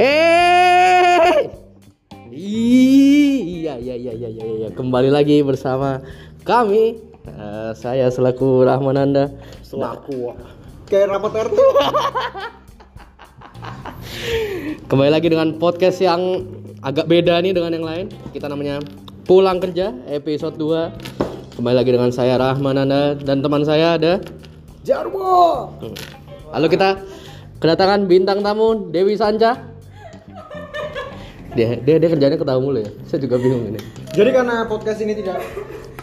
Eh, 0.00 1.46
iya 2.34 3.78
iya 3.78 3.94
iya 3.94 4.10
iya 4.10 4.28
iya 4.34 4.44
iya. 4.50 4.68
Kembali 4.74 5.14
lagi 5.14 5.38
bersama 5.46 6.02
kami. 6.42 6.98
Eh, 7.22 7.70
saya 7.78 8.10
selaku 8.10 8.66
Rahmananda. 8.66 9.30
selaku 9.62 10.34
kayak 10.90 11.14
rapat 11.14 11.46
RT 11.46 11.54
Kembali 14.90 15.10
lagi 15.14 15.30
dengan 15.30 15.54
podcast 15.54 16.02
yang 16.02 16.50
agak 16.82 17.06
beda 17.06 17.38
nih 17.38 17.54
dengan 17.54 17.78
yang 17.78 17.86
lain. 17.86 18.06
Kita 18.34 18.50
namanya 18.50 18.82
Pulang 19.22 19.62
Kerja 19.62 19.94
episode 20.10 20.58
2. 20.58 21.54
Kembali 21.54 21.76
lagi 21.78 21.94
dengan 21.94 22.10
saya 22.10 22.34
Rahmananda 22.42 23.14
dan 23.22 23.38
teman 23.38 23.62
saya 23.62 23.94
ada 23.94 24.18
Jarwo 24.80 25.70
Lalu 26.50 26.66
kita 26.72 26.98
kedatangan 27.60 28.08
bintang 28.10 28.40
tamu 28.42 28.90
Dewi 28.90 29.14
Sanca. 29.14 29.54
Dia 31.54 31.78
dia 31.78 31.96
dia 32.00 32.08
kerjanya 32.10 32.38
ketawa 32.38 32.58
mulu 32.62 32.80
ya. 32.82 32.90
Saya 33.06 33.22
juga 33.22 33.36
bingung 33.38 33.74
ini. 33.74 33.80
jadi 34.10 34.30
karena 34.34 34.66
podcast 34.66 34.98
ini 35.02 35.14
tidak 35.14 35.38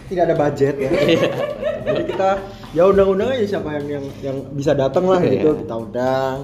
tidak 0.08 0.32
ada 0.32 0.36
budget 0.40 0.80
ya 0.80 0.88
jadi 1.88 2.04
kita 2.08 2.30
ya 2.72 2.88
undang-undang 2.88 3.36
aja 3.36 3.60
siapa 3.60 3.76
yang 3.76 4.00
yang 4.00 4.06
yang 4.24 4.38
bisa 4.56 4.72
datang 4.72 5.04
lah 5.08 5.20
gitu 5.24 5.56
kita 5.60 5.76
undang. 5.76 6.36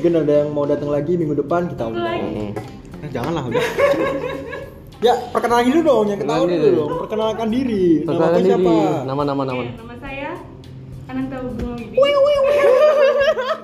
Mungkin 0.00 0.12
ada 0.24 0.32
yang 0.44 0.48
mau 0.52 0.64
datang 0.64 0.88
lagi 0.92 1.12
minggu 1.20 1.36
depan 1.40 1.68
kita 1.68 1.88
undang. 1.88 2.20
nah, 3.00 3.08
janganlah 3.12 3.42
udah. 3.48 3.64
Ya 5.00 5.16
perkenalan 5.32 5.64
dulu 5.72 5.80
dong 5.80 6.06
yang 6.12 6.20
ketahuan 6.20 6.48
dulu 6.52 6.68
dong. 6.76 6.90
Perkenalkan 7.08 7.48
diri. 7.48 8.04
Nama 8.04 8.08
Perkenalkan 8.08 8.36
kau 8.36 8.40
diri. 8.44 8.48
siapa? 8.52 8.76
Nama 9.08 9.22
nama 9.24 9.42
nama. 9.48 9.62
Nama 9.64 9.94
saya 9.96 10.30
Ananta 11.08 11.36
Bunga 11.40 11.70
Widi. 11.80 11.96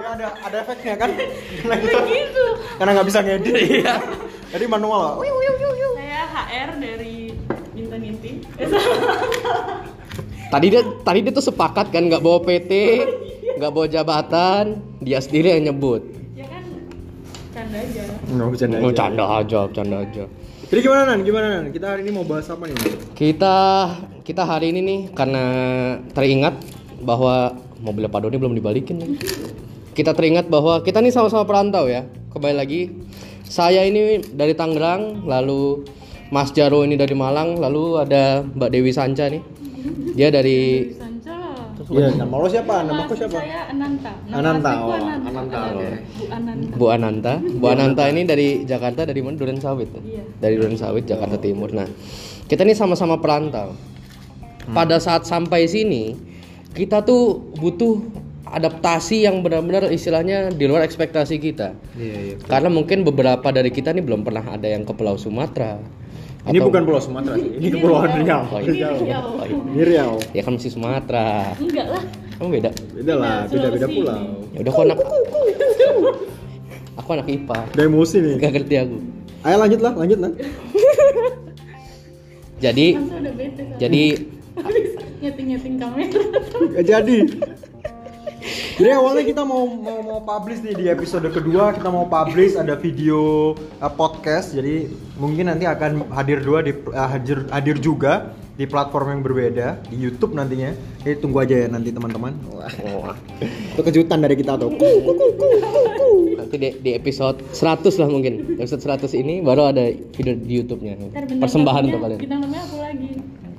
Ya, 0.06 0.12
ada 0.26 0.38
ada 0.42 0.56
efeknya 0.60 0.94
kan 0.96 1.10
karena 1.62 1.76
kita 1.78 1.98
Gitu. 2.04 2.44
karena 2.76 2.90
nggak 2.92 3.06
bisa 3.06 3.20
ngedit 3.20 3.54
jadi 4.50 4.64
manual 4.66 5.22
Saya 5.96 6.22
HR 6.26 6.70
dari 6.76 7.16
Bintan 7.72 8.00
Inti. 8.02 8.32
Tadi 10.46 10.66
dia 10.70 10.80
tadi 11.02 11.18
dia 11.20 11.28
tuh 11.30 11.44
sepakat 11.44 11.90
kan 11.90 12.06
nggak 12.06 12.22
bawa 12.22 12.38
PT, 12.38 12.72
nggak 13.52 13.68
bawa 13.68 13.86
jabatan, 13.86 14.64
dia 14.98 15.18
sendiri 15.18 15.52
yang 15.52 15.68
nyebut. 15.68 16.06
ya 16.32 16.46
kan 16.46 16.62
canda 17.52 17.76
aja. 17.76 18.02
nggak 18.24 18.46
bercanda 18.48 18.76
Oh, 18.78 18.86
aja. 18.86 18.96
canda 18.96 19.24
aja, 19.34 19.60
canda 19.74 19.96
aja. 20.00 20.24
jadi 20.66 20.80
gimana 20.80 21.02
nan 21.04 21.18
gimana 21.20 21.46
nan 21.52 21.64
kita 21.68 21.86
hari 21.88 22.00
ini 22.00 22.12
mau 22.12 22.22
bahas 22.22 22.46
apa 22.46 22.64
nih 22.64 22.78
Kita 23.12 23.56
kita 24.22 24.42
hari 24.42 24.70
ini 24.70 24.80
nih 24.80 25.00
karena 25.12 25.44
teringat 26.10 26.54
bahwa 26.98 27.52
mobil 27.76 28.06
Pak 28.06 28.20
Doni 28.22 28.36
belum 28.36 28.54
dibalikin 28.54 28.96
nih. 28.96 29.10
Kita 29.96 30.12
teringat 30.12 30.52
bahwa 30.52 30.84
kita 30.84 31.00
nih 31.00 31.08
sama-sama 31.08 31.48
perantau 31.48 31.88
ya. 31.88 32.04
Kembali 32.28 32.52
lagi 32.52 32.92
saya 33.48 33.80
ini 33.88 34.20
dari 34.20 34.52
Tangerang, 34.52 35.24
lalu 35.24 35.88
Mas 36.28 36.52
Jaro 36.52 36.84
ini 36.84 37.00
dari 37.00 37.16
Malang, 37.16 37.56
lalu 37.56 38.04
ada 38.04 38.44
Mbak 38.44 38.70
Dewi 38.76 38.92
Sanca 38.92 39.32
nih. 39.32 39.40
Dia 40.12 40.28
dari 40.28 40.92
Sanca. 40.92 41.32
Iya, 41.88 42.12
nama 42.12 42.34
lo 42.36 42.44
siapa? 42.44 42.84
Nama 42.84 43.08
aku 43.08 43.16
siapa? 43.16 43.40
Saya 43.40 43.72
Ananta. 43.72 44.12
Nama 44.28 44.36
Ananta, 44.36 44.72
oh, 44.84 44.92
Ananta. 44.92 45.28
Ananta. 45.32 45.58
Bu 46.12 46.24
Ananta. 46.28 46.76
Bu 46.76 46.86
Ananta. 46.92 47.32
Bu 47.40 47.66
Ananta 47.72 48.02
ini 48.12 48.22
dari 48.28 48.48
Jakarta 48.68 49.08
dari 49.08 49.24
mana? 49.24 49.40
Duren 49.40 49.56
Sawit. 49.64 49.88
ya? 49.96 50.00
Iya. 50.04 50.22
Dari 50.44 50.54
Duren 50.60 50.76
Sawit, 50.76 51.08
Jakarta 51.08 51.40
Timur. 51.40 51.72
Nah, 51.72 51.88
kita 52.44 52.68
ini 52.68 52.76
sama-sama 52.76 53.16
perantau. 53.16 53.72
Pada 54.76 55.00
saat 55.00 55.24
sampai 55.24 55.64
sini, 55.70 56.18
kita 56.76 57.00
tuh 57.00 57.54
butuh 57.56 58.25
adaptasi 58.46 59.26
yang 59.26 59.42
benar-benar 59.42 59.90
istilahnya 59.90 60.54
di 60.54 60.64
luar 60.64 60.86
ekspektasi 60.86 61.36
kita. 61.36 61.74
Iya, 61.98 62.16
iya. 62.22 62.34
Karena 62.46 62.70
mungkin 62.70 63.02
beberapa 63.02 63.50
dari 63.50 63.68
kita 63.68 63.90
nih 63.90 64.06
belum 64.06 64.22
pernah 64.22 64.54
ada 64.54 64.70
yang 64.70 64.86
ke 64.86 64.94
Pulau 64.94 65.18
Sumatera. 65.18 65.82
Ini 66.46 66.62
Atau- 66.62 66.70
bukan 66.70 66.82
Pulau 66.86 67.02
Sumatera 67.02 67.34
sih. 67.34 67.50
Ini 67.58 67.68
Kepulauan 67.74 68.10
Riau. 68.22 68.42
Oh, 68.46 68.58
Ini 68.62 68.70
iya. 68.70 68.88
Riau. 68.94 69.26
Oh, 69.34 69.42
iya. 69.42 69.58
Ini 69.66 69.82
Riau. 69.82 70.12
Ya 70.30 70.42
kan 70.46 70.52
masih 70.54 70.70
Sumatera. 70.70 71.58
Enggak 71.58 71.86
lah. 71.90 72.02
Kamu 72.38 72.48
beda. 72.52 72.70
Beda 72.94 73.14
lah, 73.16 73.36
beda-beda 73.48 73.76
Sulawesi. 73.82 73.98
pulau. 73.98 74.22
Ya 74.54 74.58
udah 74.62 74.72
aku 74.72 74.80
anak 74.86 74.96
Aku 76.96 77.08
anak 77.12 77.28
IPA. 77.28 77.58
Udah 77.76 77.84
emosi 77.84 78.16
nih. 78.22 78.34
Gak 78.40 78.52
ngerti 78.56 78.74
aku. 78.78 78.96
Ayo 79.42 79.56
lanjut 79.58 79.80
lah, 79.82 79.92
lanjut 79.94 80.18
lah. 80.22 80.30
Jadi 82.64 82.96
sama 82.96 83.20
jadi 83.76 84.16
nyeting-nyeting 85.20 85.76
kamera. 85.76 86.20
Gak 86.72 86.84
jadi. 86.88 87.16
Jadi 88.76 88.90
awalnya 88.94 89.24
kita 89.26 89.42
mau 89.42 89.66
mau 89.66 89.98
mau 90.04 90.20
publish 90.22 90.62
nih 90.62 90.74
di 90.78 90.84
episode 90.86 91.26
kedua 91.34 91.74
kita 91.74 91.88
mau 91.90 92.06
publish 92.06 92.54
ada 92.54 92.78
video 92.78 93.52
uh, 93.82 93.92
podcast 93.92 94.54
jadi 94.54 94.86
mungkin 95.18 95.50
nanti 95.50 95.66
akan 95.66 96.06
hadir 96.14 96.44
dua 96.44 96.62
di 96.62 96.76
uh, 96.92 97.08
hadir 97.08 97.48
hadir 97.50 97.76
juga 97.82 98.36
di 98.56 98.64
platform 98.64 99.20
yang 99.20 99.22
berbeda 99.22 99.66
di 99.92 99.96
YouTube 100.00 100.32
nantinya. 100.32 100.72
Jadi 101.04 101.20
tunggu 101.20 101.44
aja 101.44 101.54
ya 101.64 101.68
nanti 101.68 101.92
teman-teman. 101.92 102.32
Wah. 102.48 103.16
Itu 103.76 103.80
kejutan 103.84 104.24
dari 104.24 104.34
kita 104.40 104.56
tuh. 104.56 104.72
nanti 106.36 106.56
di, 106.56 106.68
di 106.80 106.90
episode 106.96 107.44
100 107.52 108.00
lah 108.00 108.08
mungkin. 108.08 108.56
Episode 108.56 108.80
100 108.80 109.12
ini 109.12 109.44
baru 109.44 109.76
ada 109.76 109.92
video 109.92 110.34
di 110.40 110.52
YouTube-nya. 110.64 111.12
Persembahan 111.36 111.92
tuh 111.92 112.00
kalian. 112.00 112.20
Bintang 112.20 112.40
tamunya 112.48 112.62
aku 112.64 112.76
lagi. 112.80 113.10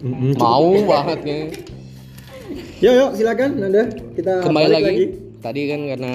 Mm-mm. 0.01 0.33
Mau 0.37 0.69
banget 0.85 1.19
nih. 1.25 1.76
Yuk 2.77 2.93
yuk 2.93 3.09
silakan 3.17 3.57
Nanda. 3.57 3.89
Kita 3.89 4.45
Kembali 4.45 4.69
balik 4.69 4.85
lagi. 4.85 5.05
Tadi 5.41 5.61
kan 5.65 5.81
karena 5.89 6.13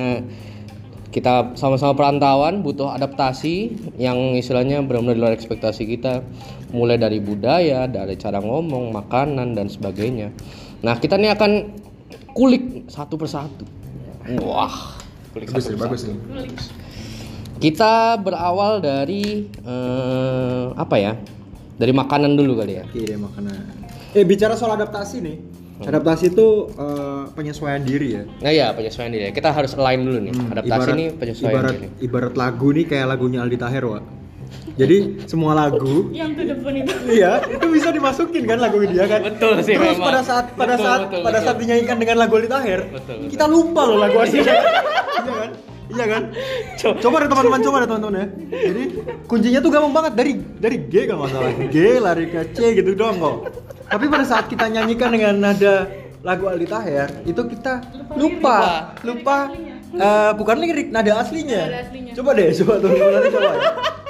kita 1.10 1.58
sama-sama 1.58 1.92
perantauan 1.98 2.62
butuh 2.62 2.94
adaptasi 2.94 3.74
yang 3.98 4.38
istilahnya 4.38 4.78
benar-benar 4.86 5.14
di 5.18 5.20
luar 5.26 5.34
ekspektasi 5.34 5.82
kita. 5.90 6.22
Mulai 6.70 7.02
dari 7.02 7.18
budaya 7.18 7.90
dari 7.90 8.14
cara 8.14 8.38
ngomong 8.38 8.94
makanan 8.94 9.58
dan 9.58 9.66
sebagainya. 9.66 10.30
Nah 10.86 11.02
kita 11.02 11.18
nih 11.18 11.34
akan 11.34 11.74
kulik 12.30 12.86
satu 12.86 13.18
persatu. 13.18 13.66
Wah. 14.38 15.02
Kulik 15.34 15.50
Bagus 15.50 15.66
satu 15.66 15.82
bagus 15.82 16.00
nih. 16.06 16.18
kita 17.58 18.18
berawal 18.22 18.78
dari 18.78 19.50
eh, 19.50 20.66
apa 20.78 20.94
ya? 20.94 21.18
Dari 21.74 21.90
makanan 21.90 22.38
dulu 22.38 22.62
kali 22.62 22.78
ya? 22.78 22.86
Oke 22.86 23.02
deh 23.02 23.18
makanan. 23.18 23.82
Eh 24.14 24.22
bicara 24.22 24.54
soal 24.54 24.78
adaptasi 24.78 25.18
nih. 25.26 25.61
Adaptasi 25.80 26.24
itu 26.28 26.46
eh, 26.70 27.22
penyesuaian 27.32 27.80
diri 27.80 28.08
ya. 28.12 28.22
nah 28.38 28.50
ya 28.50 28.66
penyesuaian 28.70 29.08
diri 29.08 29.24
kita 29.30 29.50
harus 29.50 29.72
align 29.72 30.00
dulu 30.00 30.18
nih 30.20 30.32
adaptasi 30.48 30.68
Ibarat- 30.84 30.94
ini 30.94 31.06
penyesuaian 31.10 31.54
ibarat, 31.54 31.72
diri 31.72 31.88
Ibarat 32.00 32.34
lagu 32.34 32.68
nih 32.70 32.84
kayak 32.84 33.06
lagunya 33.08 33.38
Aldi 33.40 33.56
Taher, 33.56 33.84
Wak. 33.84 34.04
Jadi 34.72 34.96
semua 35.24 35.52
lagu 35.52 36.08
Yang 36.12 36.30
to 36.34 36.42
the 36.44 36.56
point 36.56 36.76
itu. 36.78 36.92
iya, 37.10 37.40
itu 37.42 37.66
bisa 37.68 37.88
dimasukin 37.88 38.44
kan 38.44 38.58
lagu 38.58 38.78
dia 38.82 39.04
kan. 39.06 39.20
Betul 39.22 39.58
sih 39.60 39.74
Terus 39.74 39.96
memang. 39.96 40.06
pada 40.06 40.20
saat 40.22 40.44
pada 40.52 40.74
Betul, 40.74 40.84
saat 40.84 41.00
betul, 41.02 41.20
pada 41.20 41.32
betul. 41.32 41.46
saat 41.46 41.56
dinyanyikan 41.58 41.96
dengan 41.96 42.16
lagu 42.18 42.32
Aldi 42.36 42.48
Taher, 42.48 42.80
Betul, 42.86 43.14
betul. 43.16 43.30
kita 43.30 43.44
lupa 43.46 43.80
loh 43.82 43.98
lagu 43.98 44.16
aslinya. 44.18 44.54
iya 45.18 45.32
kan? 45.34 45.50
Iya 45.90 46.04
kan? 46.06 46.22
Coba 47.02 47.16
deh 47.24 47.28
teman-teman, 47.30 47.60
coba 47.62 47.76
deh 47.82 47.88
teman-teman 47.90 48.14
ya. 48.14 48.26
Jadi 48.70 48.84
kuncinya 49.26 49.60
tuh 49.64 49.70
gampang 49.74 49.94
banget 49.94 50.12
dari 50.14 50.32
dari 50.38 50.76
G 50.86 50.94
kalau 51.10 51.26
nggak 51.26 51.32
salah. 51.34 51.52
G 51.70 51.76
lari 51.98 52.24
ke 52.30 52.40
C 52.54 52.58
gitu 52.78 52.90
doang 52.94 53.16
kok. 53.18 53.36
Tapi 53.90 54.04
pada 54.08 54.24
saat 54.24 54.46
kita 54.48 54.70
nyanyikan 54.70 55.12
dengan 55.12 55.34
nada 55.36 55.90
lagu 56.22 56.46
Aldi 56.46 56.66
Taher, 56.70 57.10
itu 57.26 57.42
kita 57.50 57.82
lupa, 58.14 58.94
lupa, 59.02 59.50
eh, 59.90 60.32
bukan 60.38 60.56
lirik, 60.62 60.94
nada 60.94 61.18
aslinya. 61.18 61.66
Nada 61.66 61.78
aslinya. 61.82 62.12
Coba 62.14 62.30
deh, 62.38 62.48
coba 62.62 62.72
teman-teman 62.78 63.22
coba. 63.26 63.50
ya. 63.52 63.70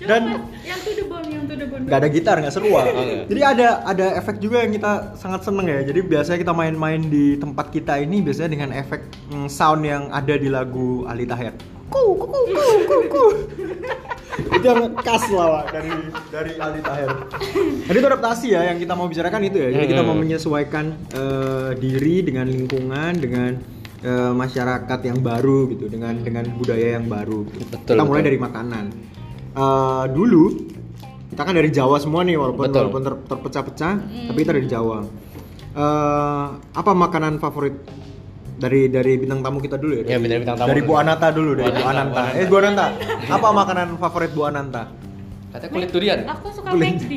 Dan 0.00 0.48
yang 0.64 0.80
to 0.80 0.90
the 0.96 1.04
bone, 1.04 1.28
yang 1.28 1.44
to 1.44 1.54
the 1.56 1.66
bone. 1.68 1.84
nggak 1.84 1.98
ada 2.00 2.08
gitar 2.08 2.36
nggak 2.40 2.54
seru 2.54 2.72
ah. 2.78 2.86
Oke. 2.88 3.28
jadi 3.28 3.40
ada 3.52 3.68
ada 3.84 4.06
efek 4.16 4.40
juga 4.40 4.64
yang 4.64 4.72
kita 4.72 5.16
sangat 5.18 5.44
seneng 5.44 5.66
ya 5.68 5.80
jadi 5.84 6.00
biasanya 6.06 6.38
kita 6.40 6.54
main-main 6.56 7.00
di 7.08 7.36
tempat 7.36 7.68
kita 7.74 8.00
ini 8.00 8.24
biasanya 8.24 8.50
dengan 8.54 8.70
efek 8.72 9.04
mm, 9.32 9.48
sound 9.50 9.82
yang 9.84 10.08
ada 10.08 10.34
di 10.38 10.48
lagu 10.48 11.04
Ali 11.04 11.28
Taher 11.28 11.52
ku 11.90 12.16
ku 12.16 12.26
ku 12.30 12.38
ku 12.48 12.66
ku 12.86 12.96
ku 13.10 13.24
itu 14.56 14.64
yang 14.64 14.94
khas 15.02 15.26
lah 15.34 15.46
Wak, 15.60 15.64
dari 15.74 15.92
dari 16.30 16.52
Ali 16.56 16.80
Taher 16.80 17.10
jadi 17.90 17.96
itu 17.98 18.08
adaptasi 18.08 18.46
ya 18.54 18.60
yang 18.70 18.78
kita 18.78 18.92
mau 18.94 19.10
bicarakan 19.10 19.42
itu 19.44 19.58
ya 19.58 19.68
jadi 19.74 19.86
kita 19.90 20.02
mau 20.06 20.16
menyesuaikan 20.16 20.84
eh, 21.12 21.70
diri 21.76 22.24
dengan 22.24 22.46
lingkungan 22.48 23.12
dengan 23.18 23.52
eh, 24.00 24.32
masyarakat 24.32 25.00
yang 25.02 25.18
baru 25.20 25.68
gitu 25.74 25.90
dengan 25.90 26.14
dengan 26.24 26.46
budaya 26.56 26.96
yang 26.96 27.10
baru 27.10 27.44
gitu. 27.52 27.68
Betul, 27.68 27.98
kita 27.98 28.02
mulai 28.06 28.22
betul. 28.22 28.28
dari 28.32 28.38
makanan 28.38 28.84
Eh, 29.50 30.04
dulu 30.08 30.42
kita 31.28 31.42
kan 31.42 31.52
dari 31.52 31.68
Jawa 31.68 31.96
semua 31.96 32.22
nih 32.22 32.34
walaupun 32.34 32.62
Betul. 32.66 32.78
walaupun 32.86 33.02
ter- 33.02 33.22
terpecah-pecah 33.26 33.92
tapi 34.28 34.38
kita 34.38 34.52
dari 34.52 34.66
Jawa 34.66 34.98
Eh, 35.70 36.46
apa 36.72 36.90
makanan 36.92 37.38
favorit 37.38 37.74
dari 38.56 38.86
dari 38.86 39.14
bintang 39.16 39.40
tamu 39.40 39.58
kita 39.58 39.74
dulu 39.74 40.02
ya 40.02 40.04
Ya, 40.04 40.18
dari, 40.18 40.38
bintang 40.38 40.54
tamu 40.56 40.68
dari. 40.68 40.82
Bu 40.82 40.94
Ananta 40.94 41.30
dulu 41.30 41.54
dari 41.54 41.70
Bu 41.70 41.78
Bu 41.78 41.86
Ananta, 41.86 42.22
eh 42.32 42.44
Bu 42.44 42.56
Ananta 42.58 42.86
apa 43.26 43.48
makanan 43.50 43.88
favorit 43.96 44.30
Bu 44.30 44.42
Ananta 44.44 44.82
Katanya 45.50 45.70
kulit 45.72 45.90
durian. 45.90 46.18
Aku 46.28 46.46
suka 46.50 46.70
Boleh. 46.70 46.94
McD. 46.94 47.12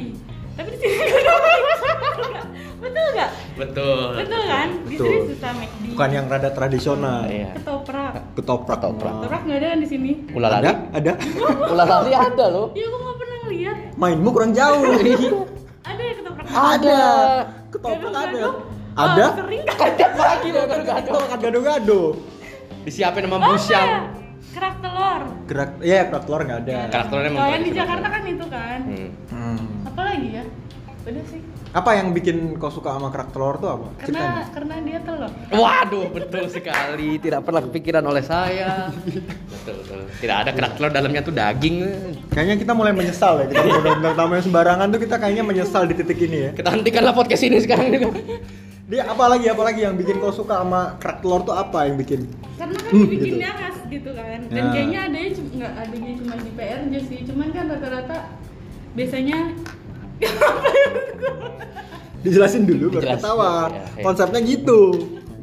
Tapi 0.53 0.69
di 0.69 0.77
sini. 0.79 0.93
Betul 2.83 3.05
nggak? 3.15 3.31
Betul. 3.55 4.07
Betul 4.19 4.41
kan? 4.43 4.67
Di 4.83 4.95
Betul. 4.99 5.07
sini 5.07 5.27
susah 5.31 5.51
McD. 5.55 5.83
Bukan 5.95 6.09
yang 6.11 6.25
rada 6.27 6.49
tradisional. 6.51 7.19
Iya. 7.25 7.49
Ketoprak. 7.55 8.13
Ketoprak. 8.35 8.77
Ketoprak. 8.77 9.13
Ketoprak 9.17 9.41
nggak 9.47 9.57
ada 9.63 9.67
kan 9.71 9.79
di 9.79 9.87
sini? 9.87 10.11
Ulah 10.35 10.49
Ada? 10.59 10.71
Ada? 10.91 11.13
Ulah 11.71 11.85
lali 11.87 12.11
ada 12.11 12.45
loh. 12.51 12.67
Ya 12.75 12.83
aku 12.85 12.97
nggak 12.99 13.17
pernah 13.17 13.39
lihat. 13.47 13.77
Mainmu 13.95 14.29
kurang 14.29 14.51
jauh. 14.51 14.83
Ada 15.83 15.99
ya 15.99 16.13
ketoprak? 16.15 16.45
ada. 16.47 17.01
Ketoprak 17.67 18.13
ada. 18.15 18.43
Ada? 18.93 19.25
Oh, 19.27 19.31
kan? 19.67 19.91
Ada 19.91 20.07
lagi 20.15 20.49
loh 20.55 20.63
gado-gado. 20.63 21.11
Oh, 21.11 21.25
kan 21.27 21.37
gado-gado. 21.39 22.01
Disiapin 22.83 23.23
sama 23.27 23.35
Oh, 23.35 23.51
busyang. 23.51 23.89
Kerak 24.53 24.75
telur. 24.79 25.21
Gerak, 25.49 25.69
iya 25.81 26.07
kerak 26.07 26.23
telur 26.23 26.41
nggak 26.45 26.59
ada. 26.63 26.75
Kerak 26.87 27.07
telurnya 27.11 27.29
emang 27.31 27.41
Kalau 27.41 27.51
yang 27.51 27.63
di. 27.65 27.71
Jakarta 27.75 28.07
kan 28.07 28.21
itu 28.23 28.45
kan. 28.47 28.79
Hmm. 28.85 29.09
Hmm. 29.27 29.59
Apa 29.91 30.01
lagi 30.07 30.29
ya? 30.31 30.43
Udah 31.03 31.23
sih. 31.27 31.41
Apa 31.73 31.97
yang 31.97 32.13
bikin 32.13 32.37
kau 32.55 32.69
suka 32.69 32.93
sama 32.93 33.09
kerak 33.09 33.33
telur 33.33 33.57
tuh 33.57 33.65
apa? 33.67 33.87
Karena 33.97 34.05
Ceritanya. 34.05 34.43
karena 34.53 34.75
dia 34.79 34.99
telur. 35.01 35.31
Waduh, 35.51 36.05
betul 36.07 36.45
sekali. 36.47 37.17
Tidak 37.17 37.41
pernah 37.41 37.61
kepikiran 37.61 38.03
oleh 38.03 38.21
saya. 38.21 38.93
betul, 39.49 39.81
betul. 39.81 39.99
Tidak 40.15 40.37
ada 40.37 40.51
kerak 40.53 40.77
telur 40.77 40.91
dalamnya 40.91 41.21
tuh 41.21 41.33
daging. 41.33 41.75
Kayaknya 42.29 42.55
kita 42.61 42.73
mulai 42.73 42.93
menyesal 42.93 43.41
ya. 43.41 43.45
Kita 43.49 43.61
udah 43.97 44.13
tamu 44.13 44.37
yang 44.37 44.45
sembarangan 44.45 44.85
tuh 44.87 45.01
kita 45.01 45.15
kayaknya 45.17 45.43
menyesal 45.43 45.83
di 45.83 45.97
titik 45.97 46.19
ini 46.21 46.37
ya. 46.39 46.51
Kita 46.53 46.69
hentikanlah 46.69 47.09
podcast 47.11 47.41
ini 47.41 47.57
sekarang 47.57 47.89
juga. 47.89 48.21
Dia 48.83 49.09
apa 49.09 49.25
lagi 49.27 49.49
apa 49.49 49.63
lagi 49.63 49.81
yang 49.81 49.97
bikin 49.97 50.21
kau 50.21 50.29
suka 50.29 50.61
sama 50.61 51.01
kerak 51.01 51.25
telur 51.25 51.41
tuh 51.41 51.57
apa 51.57 51.89
yang 51.89 51.97
bikin? 51.97 52.29
Karena 52.53 52.77
kan 52.77 52.91
Hmm, 52.91 53.01
dibikinnya 53.03 53.49
khas 53.51 53.77
gitu 53.89 54.13
kan. 54.13 54.39
Dan 54.45 54.61
Ya. 54.61 54.69
kayaknya 54.69 54.99
adanya 55.09 55.29
cuma 55.33 55.49
nggak 55.57 55.73
adanya 55.79 56.11
cuma 56.21 56.33
di 56.37 56.51
PRJ 56.53 56.93
sih. 57.01 57.19
Cuman 57.25 57.47
kan 57.49 57.65
rata-rata 57.65 58.17
biasanya 58.93 59.37
Dijelasin 62.23 62.63
dulu 62.63 62.85
baru 62.95 63.19
ketawa. 63.19 63.67
ya, 63.67 63.83
ya. 63.99 64.03
Konsepnya 64.03 64.39
gitu. 64.41 64.79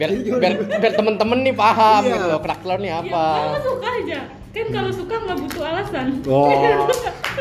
Biar 0.01 0.11
biar, 0.17 0.53
biar 0.81 0.93
temen-temen 0.97 1.39
nih 1.45 1.53
paham 1.53 2.03
Iya. 2.09 2.15
gitu 2.17 2.27
telur 2.41 2.79
nih 2.81 2.89
ya 2.89 2.97
apa. 3.05 3.25
kalau 3.29 3.61
suka 3.61 3.89
aja. 4.01 4.21
Kan 4.51 4.67
kalau 4.73 4.91
suka 4.91 5.15
nggak 5.15 5.37
butuh 5.39 5.63
alasan. 5.63 6.07
Wah. 6.25 6.89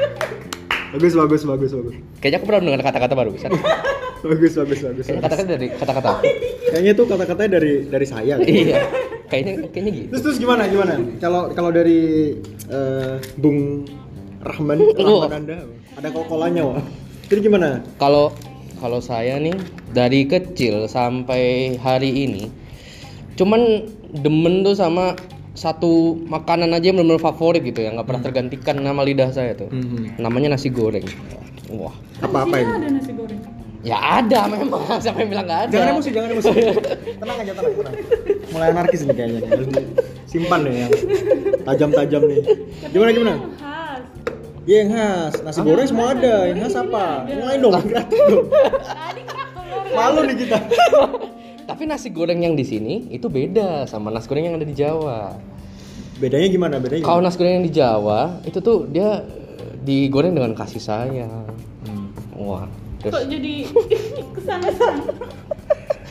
bagus 0.94 1.14
bagus 1.16 1.42
bagus 1.46 1.72
bagus. 1.72 1.94
Kayaknya 2.20 2.38
aku 2.38 2.46
pernah 2.46 2.62
dengar 2.66 2.82
kata-kata 2.84 3.14
baru. 3.16 3.30
Bisa. 3.32 3.48
Bagus 4.20 4.52
bagus 4.52 4.84
bagus. 4.84 5.08
Kata-kata 5.08 5.48
dari 5.48 5.72
kata-kata. 5.72 6.20
Kayaknya 6.76 6.92
tuh 6.92 7.06
kata-katanya 7.08 7.52
dari 7.56 7.88
dari 7.88 8.04
saya. 8.04 8.36
iya. 8.44 8.84
Kayaknya 9.32 9.54
kayaknya 9.72 9.92
gitu. 9.96 10.08
Terus 10.12 10.22
terus 10.28 10.38
gimana 10.44 10.68
gimana? 10.68 11.00
Kalau 11.24 11.56
kalau 11.56 11.72
dari 11.72 12.36
eh, 12.68 13.16
Bung 13.40 13.88
Rahman, 14.44 14.76
Oh. 15.00 15.24
Rahman 15.24 15.48
Anda 15.48 15.58
ada 15.96 16.08
kol-kolannya 16.12 16.64
wah. 16.68 16.84
Jadi 17.30 17.40
gimana? 17.42 17.80
Kalau 17.96 18.34
kalau 18.78 19.00
saya 19.00 19.38
nih 19.38 19.54
dari 19.90 20.24
kecil 20.24 20.88
sampai 20.88 21.76
hari 21.78 22.26
ini 22.26 22.48
cuman 23.36 23.84
demen 24.16 24.62
tuh 24.62 24.72
sama 24.74 25.16
satu 25.54 26.16
makanan 26.26 26.72
aja 26.72 26.90
yang 26.90 26.98
benar-benar 26.98 27.20
favorit 27.22 27.60
gitu 27.62 27.80
ya 27.80 27.92
nggak 27.92 28.04
pernah 28.06 28.20
tergantikan 28.22 28.76
nama 28.78 29.00
lidah 29.02 29.30
saya 29.30 29.52
tuh 29.54 29.68
Hmm. 29.68 30.16
namanya 30.16 30.54
nasi 30.54 30.68
goreng 30.70 31.04
wah 31.70 31.92
Apa-apa 32.20 32.56
Di 32.56 32.62
sini 32.62 32.72
ini? 32.72 32.76
ada 32.78 32.90
nasi 32.94 33.12
goreng. 33.14 33.40
ya 33.82 33.98
ada 34.18 34.40
memang 34.46 34.68
siapa 35.04 35.18
yang 35.18 35.30
bilang 35.30 35.46
nggak 35.46 35.62
ada 35.62 35.72
Jangan 35.74 35.88
emosi, 35.94 36.10
jangan 36.10 36.30
emosi. 36.30 36.50
tenang 37.16 37.38
aja, 37.38 37.52
tenang, 37.54 37.74
tenang. 37.74 37.96
Mulai 38.50 38.68
anarkis 38.70 39.02
nih 39.02 39.14
kayaknya. 39.14 39.40
Harus 39.46 39.68
Simpan 40.26 40.60
deh 40.62 40.74
yang 40.78 40.92
tajam-tajam 41.64 42.22
nih. 42.26 42.40
Gimana 42.88 43.10
gimana? 43.10 43.34
Iya 44.70 44.78
yang 44.86 44.92
khas. 44.94 45.34
Nasi 45.42 45.60
goreng 45.66 45.88
semua 45.90 46.14
ada. 46.14 46.46
Yang 46.46 46.60
khas 46.62 46.76
apa? 46.78 47.26
Yang 47.26 47.42
lain 47.42 47.60
dong, 47.60 47.74
gratis 47.82 48.20
dong. 48.22 48.46
Malu 49.90 50.20
nih 50.30 50.38
kita. 50.46 50.58
tapi 51.70 51.86
nasi 51.86 52.10
goreng 52.10 52.42
yang 52.42 52.58
di 52.58 52.66
sini 52.66 53.08
itu 53.08 53.30
beda 53.30 53.86
sama 53.86 54.10
nasi 54.10 54.26
goreng 54.26 54.50
yang 54.50 54.58
ada 54.58 54.66
di 54.66 54.74
Jawa 54.74 55.38
Bedanya 56.18 56.50
gimana? 56.50 56.76
Bedanya 56.82 57.06
kalau 57.06 57.22
nasi 57.22 57.38
goreng 57.38 57.62
yang 57.62 57.66
di 57.66 57.72
Jawa 57.72 58.42
itu 58.42 58.58
tuh 58.60 58.90
dia 58.90 59.22
eh, 59.22 59.74
digoreng 59.80 60.34
dengan 60.34 60.58
kasih 60.58 60.82
sayang 60.82 61.46
Hmm. 61.80 62.12
wah 62.36 62.66
Kok 63.00 63.16
terus 63.16 63.32
jadi 63.32 63.54
ke 64.36 64.42
sana-sana? 64.44 65.08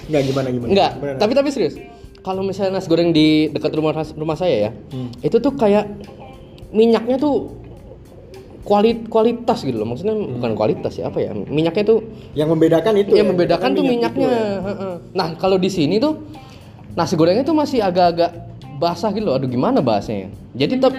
Enggak 0.08 0.22
gimana 0.24 0.48
gimana? 0.48 0.68
Enggak, 0.72 0.90
tapi 1.20 1.32
tapi 1.36 1.48
serius. 1.52 1.76
Kalau 2.24 2.40
misalnya 2.40 2.80
nasi 2.80 2.88
goreng 2.88 3.12
di 3.12 3.52
dekat 3.52 3.76
rumah 3.76 3.92
rumah 4.16 4.36
saya 4.40 4.56
ya, 4.56 4.70
Hmm. 4.88 5.12
itu 5.20 5.36
tuh 5.36 5.52
kayak 5.52 5.84
minyaknya 6.72 7.20
tuh 7.20 7.52
kualit 8.68 9.08
kualitas 9.08 9.64
gitu 9.64 9.74
loh. 9.74 9.88
Maksudnya 9.88 10.12
Hmm. 10.12 10.36
bukan 10.36 10.52
kualitas 10.52 10.92
ya, 10.92 11.08
apa 11.08 11.18
ya? 11.18 11.32
Minyaknya 11.32 11.84
tuh 11.86 11.98
yang 12.34 12.48
membedakan 12.48 12.92
itu. 12.94 13.16
yang 13.16 13.24
ya, 13.24 13.30
membedakan 13.32 13.70
tuh 13.72 13.80
minyak 13.82 14.12
minyaknya. 14.12 14.28
itu 14.28 14.36
ya. 14.36 14.60
heeh. 14.62 14.94
Nah, 15.14 15.28
kalau 15.34 15.56
di 15.56 15.68
sini 15.68 15.96
tuh 15.96 16.12
nasi 16.92 17.14
gorengnya 17.14 17.42
tuh 17.42 17.56
masih 17.56 17.80
agak-agak 17.80 18.30
basah 18.76 19.08
gitu 19.10 19.24
loh. 19.24 19.34
Aduh, 19.34 19.48
gimana 19.48 19.80
bahasanya? 19.80 20.28
Jadi 20.52 20.72
tetap 20.76 20.92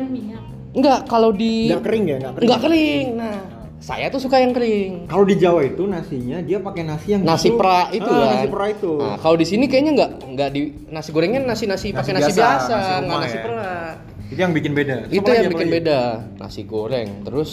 enggak 0.72 1.00
kalau 1.06 1.30
di 1.30 1.70
Enggak 1.70 1.86
kering 1.86 2.04
ya, 2.04 2.16
enggak 2.18 2.34
kering. 2.34 2.46
enggak 2.48 2.62
kering. 2.62 3.08
Nah, 3.16 3.38
saya 3.80 4.06
tuh 4.08 4.20
suka 4.20 4.38
yang 4.38 4.52
kering. 4.52 5.06
Kalau 5.06 5.24
di 5.24 5.36
Jawa 5.36 5.62
itu 5.64 5.84
nasinya 5.86 6.38
dia 6.42 6.58
pakai 6.60 6.84
nasi 6.84 7.08
yang 7.10 7.22
nasi 7.22 7.48
justru- 7.48 7.60
pra 7.60 7.88
itu 7.90 8.04
Ah, 8.04 8.18
kan. 8.18 8.30
Nasi 8.34 8.48
pra 8.50 8.66
itu. 8.68 8.92
Nah, 8.98 9.16
kalau 9.16 9.36
di 9.36 9.46
sini 9.46 9.66
kayaknya 9.66 9.92
nggak 9.94 10.12
nggak 10.28 10.50
di 10.52 10.62
nasi 10.90 11.10
gorengnya 11.10 11.40
nasi 11.44 11.64
nasi 11.64 11.88
pakai 11.92 12.12
nasi 12.12 12.32
biasa, 12.32 12.42
biasa, 12.42 12.72
nasi 12.72 12.90
nggak 12.90 13.00
rumah 13.06 13.20
nasi 13.22 13.38
ya. 13.38 13.44
pra. 13.44 13.72
Itu 14.30 14.38
yang 14.38 14.54
bikin 14.54 14.72
beda. 14.72 14.96
Itu 15.08 15.26
lagi, 15.26 15.38
yang 15.40 15.52
bikin 15.52 15.68
lagi? 15.68 15.76
beda. 15.82 16.00
Nasi 16.38 16.62
goreng. 16.64 17.10
Terus 17.26 17.52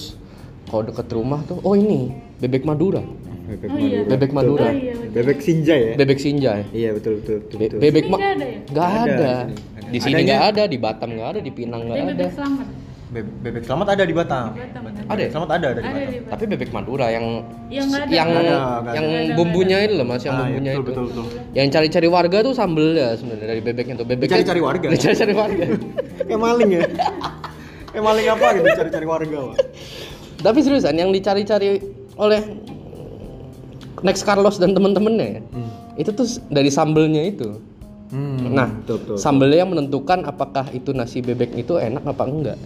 kalau 0.66 0.82
deket 0.84 1.08
rumah 1.10 1.40
tuh, 1.42 1.58
oh 1.58 1.74
ini 1.74 2.12
bebek 2.36 2.62
Madura, 2.62 3.00
Bebek 3.46 3.70
Oh 3.70 3.78
iya. 3.78 3.86
Madura. 3.96 4.10
bebek 4.10 4.30
Madura, 4.30 4.66
Oh 4.66 4.72
iya, 4.72 4.92
betul. 4.92 5.14
Bebek 5.14 5.38
Sinjai 5.40 5.80
ya? 5.80 5.94
bebek 5.96 6.18
Sinjai. 6.18 6.60
Iya 6.70 6.90
betul 6.92 7.12
betul 7.16 7.36
betul. 7.40 7.56
Be- 7.56 7.64
betul. 7.64 7.78
bebek 7.78 8.02
Sini 8.02 8.10
ma- 8.10 8.18
nggak 8.18 8.32
ada 8.32 8.44
ya? 8.44 8.58
nggak 8.66 8.86
Ada, 8.86 9.00
ada. 9.06 9.32
di 9.86 9.98
sini. 9.98 10.20
Nggak 10.20 10.42
ada, 10.44 10.62
di 10.66 10.76
Batam 10.76 11.10
nggak 11.12 11.28
ada, 11.28 11.40
di 11.40 11.50
Pinang 11.50 11.82
nggak 11.82 11.96
ada. 11.96 12.10
bebek 12.12 12.30
selamat. 12.34 12.66
Be- 13.06 13.22
bebek 13.22 13.62
selamat 13.62 13.94
ada 13.94 14.02
di 14.02 14.10
Batam. 14.10 14.50
Di 14.50 14.66
Batam. 14.66 14.82
Ada 14.82 14.90
ya? 14.90 15.14
Bebek 15.14 15.30
selamat 15.30 15.50
ada 15.52 15.66
ada 15.68 15.78
di 15.78 15.78
Ada 15.78 15.86
Batam. 15.86 16.02
di 16.02 16.18
Batam. 16.18 16.30
Tapi 16.34 16.44
bebek 16.50 16.70
Madura 16.74 17.06
yang 17.06 17.26
Yang 17.70 17.86
ada. 17.88 18.10
yang 18.10 18.28
ada, 18.28 18.40
ada. 18.82 18.90
yang 18.90 19.04
ada, 19.06 19.34
bumbunya 19.38 19.78
itu 19.80 19.94
loh 19.94 20.06
mas, 20.06 20.22
yang 20.22 20.34
Ah, 20.34 20.38
iya, 20.38 20.46
bumbunya 20.50 20.72
betul, 20.74 20.82
itu. 20.82 20.90
betul, 20.90 21.04
betul. 21.06 21.24
Yang 21.54 21.66
cari-cari 21.70 22.08
warga 22.10 22.38
tuh 22.42 22.52
sambel 22.52 22.88
ya 22.92 23.08
sebenarnya 23.14 23.46
dari 23.46 23.62
bebeknya 23.62 23.94
tuh. 23.94 24.06
Bebeknya 24.06 24.30
Dicari-cari 24.34 24.60
warga? 24.60 24.86
Dicari-cari 24.94 25.32
warga. 25.32 25.64
Kayak 26.26 26.40
maling 26.40 26.70
ya. 26.72 26.82
Kayak 27.86 28.04
maling 28.04 28.26
apa 28.28 28.46
gitu 28.52 28.68
cari-cari 28.74 29.06
warga, 29.06 29.38
Pak. 29.44 29.56
Tapi 30.36 30.58
seriusan 30.60 30.94
yang 30.94 31.10
dicari-cari 31.10 31.68
oleh 32.16 32.40
Next 34.02 34.22
Carlos 34.22 34.58
dan 34.58 34.74
temen-temennya 34.74 35.40
Hmm. 35.46 35.70
itu 35.94 36.10
tuh 36.10 36.26
dari 36.50 36.68
sambelnya 36.68 37.22
itu. 37.22 37.54
Hmm, 38.06 38.52
nah, 38.52 38.70
betul, 38.70 38.98
betul. 38.98 39.16
sambelnya 39.16 39.58
yang 39.58 39.70
menentukan 39.70 40.22
apakah 40.22 40.70
itu 40.70 40.90
nasi 40.90 41.18
bebek 41.18 41.54
itu 41.54 41.74
enak 41.74 42.02
apa 42.02 42.22
enggak. 42.22 42.58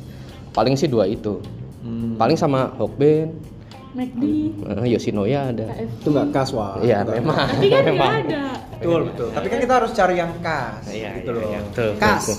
Paling 0.50 0.74
sih 0.74 0.86
dua 0.86 1.06
itu. 1.06 1.38
Hmm. 1.80 2.14
Paling 2.14 2.36
sama 2.36 2.74
Hokben, 2.76 3.32
McD. 3.90 4.22
eh, 4.60 4.86
Yoshinoya 4.88 5.50
ada. 5.50 5.66
KFC. 5.66 5.98
Itu 5.98 6.08
nggak 6.10 6.26
khas 6.30 6.50
wah. 6.52 6.78
Iya, 6.78 7.02
Itu 7.02 7.10
nggak 7.10 7.16
memang. 7.22 7.36
khas. 7.36 7.50
Tapi 7.50 7.66
kan 7.66 7.70
nggak 7.72 7.86
memang. 7.88 8.12
ada. 8.22 8.42
Betul 8.80 9.00
betul. 9.12 9.28
Tapi 9.30 9.46
kan 9.46 9.58
kita 9.60 9.74
harus 9.76 9.90
cari 9.92 10.14
yang 10.16 10.32
khas. 10.40 10.82
Iya, 10.86 11.08
gitu 11.18 11.30
iya, 11.30 11.36
loh. 11.36 11.48
iya, 11.48 11.60
betul, 11.62 11.88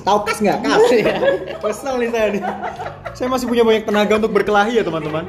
tahu 0.01 0.19
kas 0.23 0.37
nggak 0.39 0.57
kas? 0.59 0.81
Kesel 1.61 1.95
nih 1.97 2.09
saya 2.09 2.27
nih. 2.29 2.43
Saya 3.13 3.27
masih 3.27 3.45
punya 3.45 3.61
banyak 3.61 3.83
tenaga 3.83 4.13
untuk 4.17 4.31
berkelahi 4.31 4.73
ya 4.77 4.83
teman-teman. 4.83 5.25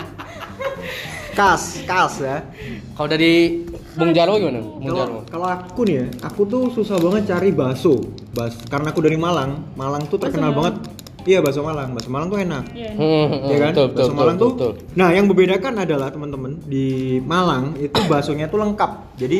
Kas, 1.32 1.80
kas 1.88 2.20
ya. 2.20 2.44
Kalau 2.92 3.08
dari 3.08 3.64
Bung 3.92 4.12
Jarwo 4.12 4.36
gimana? 4.36 4.60
Bung 4.60 4.84
Kalau 4.84 4.96
Jarwo. 5.00 5.18
kalau 5.26 5.46
aku 5.48 5.80
nih 5.84 5.96
ya, 5.96 6.06
aku 6.22 6.40
tuh 6.44 6.62
susah 6.70 6.96
banget 6.96 7.22
cari 7.28 7.48
bakso. 7.50 8.04
Bas, 8.32 8.52
karena 8.68 8.92
aku 8.92 9.00
dari 9.00 9.16
Malang. 9.16 9.64
Malang 9.72 10.04
tuh 10.06 10.20
terkenal 10.20 10.52
Bakso 10.52 10.60
banget. 10.60 10.74
Iya 11.22 11.38
bakso 11.38 11.60
Malang. 11.60 11.94
Bakso 11.94 12.08
Malang 12.08 12.28
tuh 12.28 12.38
enak. 12.38 12.64
Iya. 12.72 12.90
Hmm, 12.92 13.26
hmm, 13.28 13.40
ya 13.46 13.56
kan? 13.58 13.72
betul, 13.72 13.86
bakso 13.88 14.02
betul, 14.02 14.14
Malang 14.14 14.36
betul, 14.36 14.50
tuh. 14.50 14.70
betul. 14.72 14.72
Nah, 14.94 15.08
yang 15.10 15.24
membedakan 15.26 15.72
adalah 15.78 16.08
teman-teman 16.08 16.52
di 16.64 16.86
Malang 17.22 17.64
itu 17.76 17.98
baksonya 18.06 18.46
tuh 18.46 18.58
lengkap. 18.58 18.90
Jadi 19.16 19.38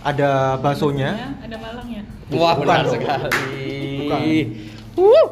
ada 0.00 0.30
baksonya, 0.56 1.10
Ya, 1.10 1.28
ada 1.42 1.56
malangnya. 1.58 2.02
Wah, 2.30 2.54
Bukan 2.54 2.64
benar 2.64 2.82
dong. 2.82 2.94
sekali. 2.94 3.52
Bukan. 3.98 4.20
Wuh. 4.96 5.28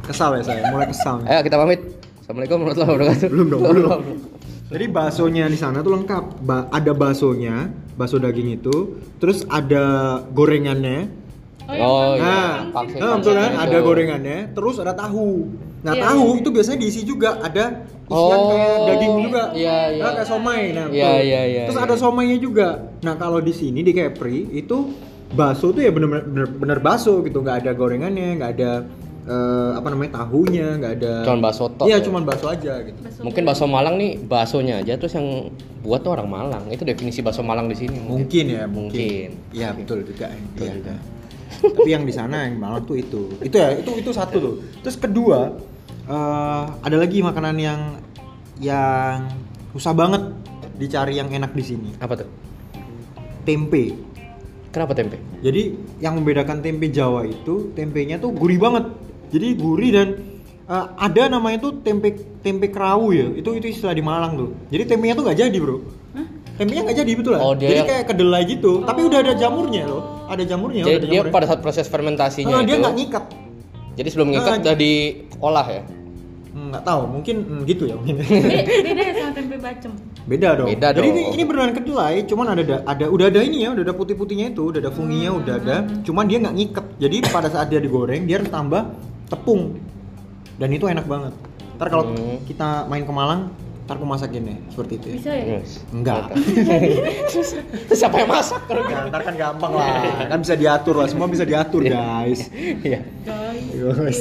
kesal 0.00 0.34
ya 0.34 0.42
saya, 0.42 0.62
mulai 0.68 0.90
kesal. 0.90 1.22
Ayo 1.28 1.40
kita 1.40 1.54
pamit. 1.54 1.80
Assalamualaikum 2.20 2.56
warahmatullahi 2.58 2.90
wabarakatuh. 2.90 3.28
Belum 3.30 3.46
dong, 3.48 3.62
belum. 3.62 4.00
Jadi 4.70 4.84
baksonya 4.86 5.44
di 5.46 5.54
sana 5.54 5.80
tuh 5.80 5.92
lengkap. 5.92 6.24
Ba- 6.40 6.66
ada 6.70 6.90
baksonya, 6.90 7.70
bakso 7.94 8.18
daging 8.18 8.54
itu, 8.54 8.74
terus 9.18 9.42
ada 9.46 9.82
gorengannya. 10.30 11.10
Oh, 11.66 12.16
iya. 12.16 12.22
Nah, 12.22 12.52
Pangsit, 12.70 12.98
nah, 12.98 13.06
kan? 13.06 13.20
pangsit 13.20 13.36
Ada 13.36 13.78
gorengannya, 13.80 14.38
terus 14.52 14.76
ada 14.78 14.92
tahu. 14.92 15.50
Nah, 15.80 15.96
Iya, 15.96 16.02
tahu 16.02 16.24
iya. 16.26 16.40
itu 16.40 16.48
biasanya 16.50 16.78
diisi 16.78 17.00
juga 17.02 17.40
ada 17.40 17.64
isian 18.04 18.36
Oh, 18.36 18.48
kayak 18.50 18.76
daging 18.86 19.12
juga. 19.22 19.42
iya, 19.54 19.76
iya. 19.90 20.02
Nah, 20.02 20.12
kayak 20.12 20.28
somai. 20.28 20.60
Nah, 20.72 20.86
Iya, 20.90 21.10
iya, 21.18 21.40
iya, 21.46 21.62
Terus 21.64 21.78
iya. 21.78 21.86
ada 21.86 21.94
somainya 21.96 22.36
juga. 22.36 22.68
Nah, 23.00 23.14
kalau 23.16 23.38
di 23.38 23.50
sini 23.50 23.80
di 23.80 23.90
Kepri 23.90 24.50
itu 24.52 24.92
bakso 25.30 25.70
tuh 25.70 25.80
ya 25.80 25.88
bener-bener 25.88 26.50
bener 26.50 26.78
bakso 26.78 27.22
gitu, 27.22 27.40
nggak 27.40 27.64
ada 27.64 27.70
gorengannya, 27.72 28.36
nggak 28.36 28.52
ada 28.52 28.72
eh, 29.22 29.70
apa 29.76 29.88
namanya 29.88 30.18
tahunya, 30.18 30.68
nggak 30.76 30.92
ada. 30.96 31.14
Cuman 31.22 31.40
bakso 31.40 31.64
tok 31.70 31.86
Iya, 31.86 31.96
ya. 31.96 32.02
cuman 32.02 32.22
bakso 32.24 32.46
aja 32.46 32.72
gitu. 32.82 32.98
Bakso 32.98 33.20
Mungkin 33.22 33.42
bakso 33.44 33.64
Malang 33.64 33.94
nih 33.94 34.18
baksonya 34.18 34.80
aja 34.80 34.96
terus 34.96 35.14
yang 35.14 35.48
buat 35.80 36.02
tuh 36.02 36.12
orang 36.12 36.26
Malang. 36.26 36.64
Itu 36.66 36.82
definisi 36.82 37.20
bakso 37.20 37.40
Malang 37.40 37.68
di 37.68 37.76
sini. 37.78 38.00
Mungkin 38.00 38.44
ya, 38.48 38.64
Mungkin. 38.66 38.90
mungkin. 38.90 39.28
Iya 39.54 39.70
betul 39.70 40.02
juga. 40.02 40.28
Betul 40.28 40.66
Iya. 40.66 40.72
juga. 40.74 40.94
Tapi 41.60 41.90
yang 41.92 42.08
di 42.08 42.14
sana 42.16 42.48
yang 42.48 42.56
Malang 42.56 42.88
tuh 42.88 42.96
itu. 42.96 43.36
Itu 43.44 43.56
ya, 43.60 43.76
itu 43.76 43.90
itu 44.00 44.10
satu 44.10 44.36
tuh. 44.40 44.54
Terus 44.80 44.96
kedua, 44.96 45.60
eh, 46.08 46.64
ada 46.80 46.96
lagi 46.96 47.20
makanan 47.20 47.56
yang 47.60 47.80
yang 48.60 49.28
susah 49.76 49.92
banget 49.92 50.22
dicari 50.80 51.20
yang 51.20 51.28
enak 51.28 51.52
di 51.52 51.64
sini. 51.64 51.90
Apa 52.00 52.24
tuh? 52.24 52.28
Tempe. 53.44 53.92
Kenapa 54.70 54.94
tempe? 54.94 55.18
Jadi 55.42 55.74
yang 55.98 56.14
membedakan 56.16 56.62
tempe 56.62 56.88
Jawa 56.88 57.26
itu 57.26 57.74
tempenya 57.76 58.16
tuh 58.16 58.32
gurih 58.32 58.56
banget. 58.56 58.88
Jadi 59.30 59.48
gurih 59.60 59.90
dan 59.92 60.08
eh, 60.64 60.86
ada 60.96 61.22
namanya 61.28 61.68
tuh 61.68 61.84
tempe 61.84 62.16
tempe 62.40 62.72
kerawu 62.72 63.12
ya. 63.12 63.28
Itu 63.36 63.52
itu 63.52 63.68
istilah 63.68 63.92
di 63.92 64.00
Malang 64.00 64.32
tuh. 64.40 64.50
Jadi 64.72 64.96
tempenya 64.96 65.14
tuh 65.18 65.24
nggak 65.28 65.38
jadi 65.38 65.58
bro. 65.60 65.99
Tempenya 66.60 66.82
nggak 66.84 66.98
jadi 66.98 67.12
betul 67.14 67.32
lah. 67.32 67.40
Oh, 67.40 67.54
dia 67.54 67.66
jadi 67.66 67.78
yang- 67.78 67.88
kayak 67.88 68.04
kedelai 68.06 68.42
gitu. 68.44 68.72
Tapi 68.84 69.00
udah 69.02 69.18
ada 69.18 69.32
jamurnya 69.32 69.82
loh. 69.86 70.02
Ada 70.28 70.42
jamurnya. 70.44 70.82
Jadi 70.82 70.86
udah 70.86 70.98
ada 70.98 71.06
dia 71.06 71.16
jamurnya. 71.16 71.32
pada 71.32 71.46
saat 71.48 71.60
proses 71.60 71.86
fermentasinya 71.86 72.52
Ah, 72.52 72.60
itu 72.60 72.66
dia 72.66 72.76
nggak 72.78 72.94
ngikat. 72.94 73.24
Jadi 73.96 74.08
sebelum 74.08 74.28
ngikat 74.30 74.52
Ah. 74.52 74.60
udah 74.60 74.74
diolah 74.76 75.66
ya. 75.66 75.82
Hmm, 76.50 76.66
nggak 76.68 76.82
tahu 76.82 77.02
mungkin 77.08 77.36
hmm, 77.40 77.62
gitu 77.64 77.86
ya 77.86 77.94
mungkin 77.94 78.16
Be- 78.18 78.26
beda 78.26 78.50
ya 79.00 79.12
sama 79.22 79.32
tempe 79.32 79.54
bacem 79.56 79.92
beda 80.26 80.48
dong 80.52 80.66
Beda 80.68 80.88
jadi 80.90 80.98
dong. 81.00 81.14
ini, 81.14 81.22
ini 81.30 81.42
beneran 81.46 81.70
kedelai 81.72 82.26
cuman 82.26 82.46
ada 82.50 82.62
ada 82.82 83.04
udah 83.06 83.26
ada 83.28 83.38
ini 83.40 83.62
ya 83.62 83.70
udah 83.70 83.80
ada 83.80 83.94
putih 83.94 84.12
putihnya 84.12 84.50
itu 84.50 84.66
udah 84.66 84.82
ada 84.82 84.90
funginya 84.90 85.30
udah 85.32 85.54
ada 85.56 85.76
cuman 86.02 86.26
dia 86.26 86.42
nggak 86.42 86.50
ngiket 86.52 86.86
jadi 86.98 87.16
pada 87.30 87.48
saat 87.48 87.70
dia 87.70 87.78
digoreng 87.78 88.26
dia 88.26 88.42
harus 88.42 88.50
tambah 88.50 88.82
tepung 89.30 89.78
dan 90.58 90.68
itu 90.68 90.84
enak 90.84 91.06
banget 91.06 91.32
ntar 91.78 91.86
kalau 91.88 92.04
Hmm. 92.10 92.42
kita 92.42 92.68
main 92.84 93.06
ke 93.06 93.12
Malang 93.14 93.54
ntar 93.90 93.98
aku 93.98 94.06
masakin 94.06 94.42
ya 94.44 94.56
seperti 94.70 94.92
itu 94.94 95.06
ya. 95.08 95.14
bisa 95.18 95.30
ya 95.32 95.44
Yes. 95.50 95.70
enggak 95.90 96.22
Terus 97.90 97.98
siapa 97.98 98.16
yang 98.16 98.30
masak 98.30 98.62
kalau? 98.64 98.86
Ya, 98.86 99.02
ntar 99.04 99.20
kan 99.20 99.34
gampang 99.34 99.72
lah 99.74 100.30
kan 100.30 100.38
bisa 100.38 100.54
diatur 100.54 100.94
lah 100.94 101.10
semua 101.10 101.26
bisa 101.26 101.42
diatur 101.42 101.82
guys 101.82 102.46
Iya. 102.86 103.02
guys 103.20 103.66
guys 103.74 104.20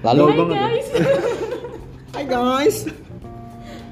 Lalu 0.00 0.22
ya. 0.24 0.44
guys 0.48 0.86
Hai 2.08 2.24
guys. 2.24 2.76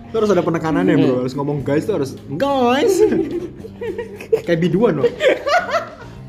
Terus 0.09 0.29
ada 0.31 0.41
penekanannya 0.41 0.97
bro, 0.97 1.15
harus 1.21 1.35
ngomong 1.35 1.61
guys 1.61 1.85
tuh 1.85 1.99
harus 1.99 2.17
guys. 2.33 2.97
Kayak 4.41 4.61
biduan 4.63 4.97
loh. 4.97 5.09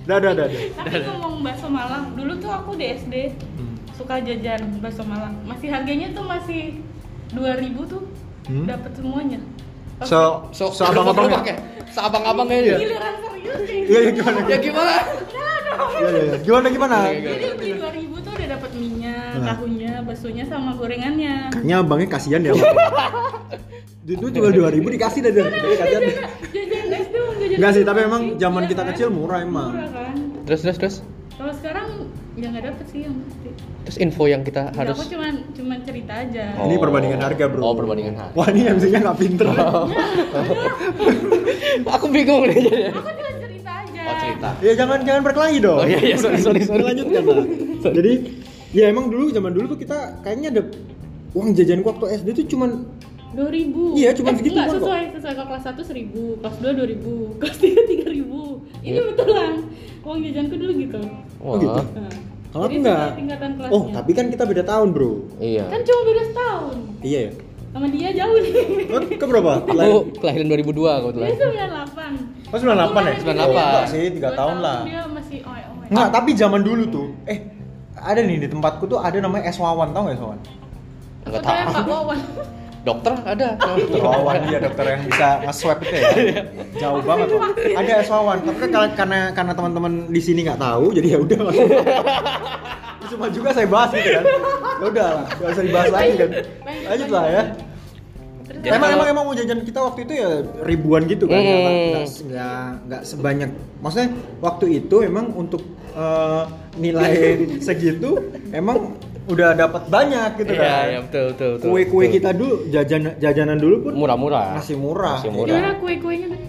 Dah, 0.03 0.19
dah, 0.19 0.33
dah, 0.33 0.45
dah. 0.45 0.61
tapi 0.75 0.99
ngomong 1.07 1.39
bakso 1.39 1.65
Malang 1.65 2.11
dulu 2.13 2.35
tuh 2.35 2.51
aku 2.51 2.75
di 2.75 2.91
SD 2.91 3.15
Hmm. 3.55 3.73
suka 3.93 4.19
jajan 4.19 4.61
bakso 4.77 5.01
Malang 5.01 5.39
masih 5.43 5.71
harganya 5.71 6.11
tuh 6.11 6.21
masih 6.21 6.83
2000 7.31 7.39
tuh 7.87 8.03
Hmm. 8.45 8.65
dapat 8.65 8.91
semuanya 8.93 9.39
So, 9.97 10.51
so, 10.51 10.69
so 10.69 10.83
abang-abang 10.83 11.31
ya? 11.31 11.39
ya? 11.45 11.57
Seabang-abangnya 11.87 12.59
ya. 12.59 12.77
giliran 12.77 13.13
serius 13.17 13.59
Iya, 13.87 13.99
iya 14.01 14.11
gimana? 14.11 14.39
Ya 14.43 14.57
gimana? 14.59 14.93
Iya, 15.95 16.03
iya, 16.05 16.21
iya. 16.21 16.35
Gimana 16.43 16.65
gimana? 16.67 16.95
Iya, 17.01 17.15
iya. 17.15 17.29
jadi 17.31 17.47
beli 17.55 17.71
2000 17.79 18.19
tuh 18.19 18.31
udah 18.35 18.47
dapat 18.51 18.71
minyak 18.75 19.31
Nah. 19.35 19.45
tahunya 19.49 19.91
baksonya 20.03 20.43
sama 20.45 20.71
gorengannya 20.73 21.35
Kayaknya 21.49 21.75
abangnya 21.77 22.07
kasihan 22.09 22.41
ya. 22.41 22.51
Bang. 22.53 22.75
Itu 24.05 24.25
jual 24.29 24.51
2000 24.51 24.83
dikasih 24.91 25.19
dah 25.21 25.31
kasihan. 25.31 26.03
jajan 26.51 26.87
SD 26.91 27.15
jajan 27.15 27.55
Enggak 27.55 27.71
sih, 27.71 27.83
tapi 27.83 27.99
emang 28.03 28.21
zaman 28.35 28.61
iya 28.61 28.69
kita 28.69 28.81
kan? 28.83 28.89
kecil 28.91 29.07
murah 29.09 29.39
emang. 29.39 29.69
murah 29.71 29.89
kan 29.89 30.15
Terus 30.43 30.59
terus 30.61 30.77
terus. 30.77 30.95
kalau 31.33 31.53
sekarang 31.55 31.87
ya 32.35 32.51
nggak 32.51 32.65
dapet 32.67 32.85
sih 32.91 32.99
yang 33.03 33.15
pasti 33.23 33.49
Terus 33.85 33.97
info 34.01 34.23
yang 34.25 34.41
kita 34.41 34.61
Ya, 34.67 34.75
harus 34.75 34.97
aku 34.97 35.05
cuman 35.07 35.33
cuman 35.53 35.77
cerita 35.85 36.13
aja 36.19 36.43
Oh. 36.57 36.67
Ini 36.67 36.75
perbandingan 36.75 37.21
harga, 37.21 37.45
bro. 37.47 37.61
Oh, 37.63 37.75
perbandingan 37.77 38.15
harga. 38.17 38.33
Wah, 38.33 38.47
ini 38.49 38.65
MC-nya 38.67 38.99
nggak 38.99 39.17
pinter. 39.17 39.47
Aku 41.95 42.05
bingung 42.09 42.43
nih 42.45 42.59
jadi. 42.59 42.81
aku 42.91 43.09
cuma 43.13 43.31
cerita 43.39 43.71
aja 43.71 44.01
Oh, 44.05 44.15
cerita. 44.19 44.49
Ya 44.59 44.73
jangan 44.73 44.99
jangan 45.01 45.21
berkelahi 45.23 45.57
dong. 45.61 45.79
Oh, 45.79 45.87
iya, 45.87 45.99
iya, 46.01 46.15
sorry, 46.17 46.39
sorry, 46.41 46.61
sorry. 46.61 46.81
Lanjutkan 46.83 47.23
lah. 47.23 47.45
Jadi 47.85 48.13
ya 48.73 48.89
emang 48.89 49.07
dulu 49.07 49.29
zaman 49.29 49.51
dulu 49.53 49.65
tuh 49.71 49.79
kita 49.79 50.19
kayaknya 50.21 50.49
ada 50.51 50.61
uang 51.31 51.53
jajan 51.53 51.79
waktu 51.81 52.05
SD 52.17 52.27
tuh 52.33 52.45
cuman 52.51 52.69
2000 53.31 53.95
Iya, 53.95 54.09
cuma 54.13 54.29
eh, 54.29 54.35
segitu 54.35 54.53
enggak, 54.53 54.67
kok. 54.67 54.75
sesuai 54.77 55.03
sesuai 55.11 55.33
kalau 55.33 55.47
kelas 55.49 55.63
1 55.65 55.81
1000 55.81 56.39
kelas 56.39 56.55
2 56.55 56.69
2000 56.75 57.01
kelas 57.41 57.57
3 57.57 57.73
3000 58.05 58.85
ini 58.85 58.91
Iya. 58.91 59.01
betulan 59.09 59.51
uang 60.01 60.19
jajanku 60.21 60.55
dulu 60.55 60.71
gitu 60.77 61.01
Oh, 61.39 61.55
gitu? 61.57 61.69
Wah. 61.71 61.85
nah, 61.95 62.13
Kalau 62.51 62.65
aku 62.65 62.77
nggak. 62.77 63.07
tingkatan 63.15 63.49
kelasnya 63.55 63.75
Oh, 63.75 63.83
tapi 63.91 64.11
kan 64.13 64.25
kita 64.29 64.43
beda 64.43 64.63
tahun, 64.63 64.87
Bro. 64.91 65.11
Iya. 65.37 65.65
kan 65.67 65.79
cuma 65.81 66.01
beda 66.03 66.21
setahun 66.25 66.77
Iya 67.01 67.19
ya. 67.21 67.31
sama 67.69 67.87
dia 67.89 68.09
jauh 68.13 68.37
nih 68.37 68.53
Oh, 68.87 69.01
ke 69.03 69.25
berapa? 69.25 69.51
Aku 69.67 69.91
kelahiran 70.15 70.47
2002 70.47 71.03
kebetulan. 71.03 71.27
dia 71.27 71.35
98 71.67 72.35
Oh, 72.45 72.57
98 72.57 72.71
ya? 73.03 73.13
98. 73.19 73.35
Oh, 73.35 73.51
enggak 73.51 73.85
sih, 73.89 74.03
3 74.07 74.15
Dua 74.15 74.31
tahun 74.31 74.57
lah. 74.59 74.79
dia 74.85 75.01
masih 75.05 75.37
oe 75.43 75.61
oe 75.61 75.85
Enggak, 75.85 76.07
tapi 76.09 76.29
zaman 76.33 76.61
dulu 76.61 76.83
tuh, 76.87 77.07
eh 77.25 77.39
ada 77.95 78.19
nih 78.19 78.37
di 78.39 78.47
tempatku 78.47 78.85
tuh 78.85 78.97
ada 78.97 79.17
namanya 79.17 79.43
S 79.45 79.57
Wawan, 79.57 79.91
tau 79.91 80.01
gak 80.03 80.15
S 80.15 80.21
Wawan? 80.21 80.39
Enggak 81.25 81.41
Aku 81.41 81.51
tahu. 81.75 81.89
Wawan 81.91 82.19
Dokter 82.85 83.13
ada. 83.25 83.57
Dokter 83.57 83.97
Wawan 83.99 84.45
dia 84.45 84.59
dokter 84.61 84.85
yang 84.85 85.01
bisa 85.09 85.27
nge-swab 85.41 85.81
itu 85.81 85.95
ya. 85.97 86.05
Jauh 86.77 87.01
banget 87.01 87.27
loh. 87.33 87.41
Ada 87.57 87.91
S 88.05 88.09
Wawan, 88.13 88.37
tapi 88.45 88.57
kan 88.61 88.69
karena 88.93 89.19
karena, 89.33 89.51
teman-teman 89.57 89.93
di 90.07 90.21
sini 90.21 90.45
nggak 90.45 90.61
tahu, 90.61 90.93
jadi 90.93 91.17
ya 91.17 91.19
udah. 91.25 91.37
Cuma 93.05 93.25
juga 93.29 93.49
saya 93.53 93.65
bahas 93.65 93.89
gitu 93.93 94.09
kan. 94.13 94.25
Ya 94.75 94.85
udah 94.85 95.07
lah, 95.17 95.25
nggak 95.33 95.49
usah 95.49 95.63
dibahas 95.65 95.89
lagi 95.89 96.11
kan. 96.13 96.29
Lanjut 96.85 97.09
lah 97.09 97.25
ya. 97.25 97.43
Jadi 98.45 98.67
emang 98.69 98.79
kalau- 98.79 98.95
emang 98.97 99.07
emang 99.09 99.23
mau 99.25 99.35
jajan 99.35 99.59
kita 99.61 99.79
waktu 99.81 99.99
itu 100.05 100.13
ya 100.21 100.29
ribuan 100.61 101.01
gitu 101.05 101.25
kan, 101.25 101.37
nggak 101.37 101.57
Hmm. 101.57 102.05
nggak 102.29 102.65
nggak 102.85 103.01
sebanyak. 103.01 103.49
Maksudnya 103.81 104.09
waktu 104.39 104.65
itu 104.79 104.95
emang 105.01 105.33
untuk 105.33 105.61
eh, 105.95 106.43
nilai 106.75 107.13
segitu 107.63 108.19
emang 108.51 108.99
udah 109.25 109.49
dapat 109.53 109.83
banyak 109.85 110.29
gitu 110.37 110.51
Iya, 110.51 110.61
kan. 110.61 110.85
iya 110.85 110.99
betul 111.01 111.23
betul 111.31 111.49
betul. 111.51 111.67
Kue-kue 111.67 112.05
kita 112.09 112.29
dulu 112.31 112.55
jajan 112.67 113.01
jajanan 113.17 113.57
dulu 113.57 113.75
pun 113.81 113.93
murah-murah. 113.95 114.53
masih 114.55 114.75
murah. 114.75 115.17
Masih 115.17 115.29
gimana 115.31 115.49
murah. 115.57 115.73
kue-kuenya 115.77 116.27
tadi 116.29 116.45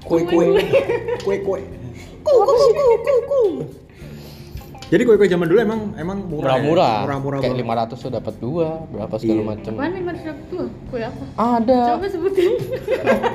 Kue-kue. 0.00 0.44
Kue-kue. 1.20 1.60
Ku 2.20 2.32
ku 2.38 2.52
ku 2.70 2.86
ku 2.98 3.14
ku. 3.24 3.42
Jadi 4.84 5.02
kue-kue 5.02 5.26
zaman 5.26 5.46
dulu 5.46 5.58
emang 5.58 5.80
emang 5.94 6.18
murah. 6.22 6.56
ya? 6.56 6.62
Murah-murah. 6.62 6.96
Murah-murah. 7.04 7.38
Kayak 7.40 7.56
banget. 7.58 7.92
500 7.92 8.00
tuh 8.00 8.10
dapat 8.10 8.34
dua, 8.36 8.68
berapa 8.86 9.14
segala 9.16 9.36
Iya. 9.36 9.48
macam. 9.50 9.72
apaan 9.74 9.90
nih 9.90 10.02
mas 10.02 10.20
tuh 10.46 10.64
kue 10.88 11.00
apa 11.00 11.24
Ada. 11.36 11.80
coba 11.90 12.06
sebutin 12.06 12.52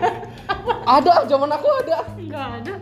Ada, 0.98 1.14
zaman 1.26 1.50
aku 1.52 1.68
ada. 1.80 1.98
Enggak 2.16 2.48
ada. 2.60 2.74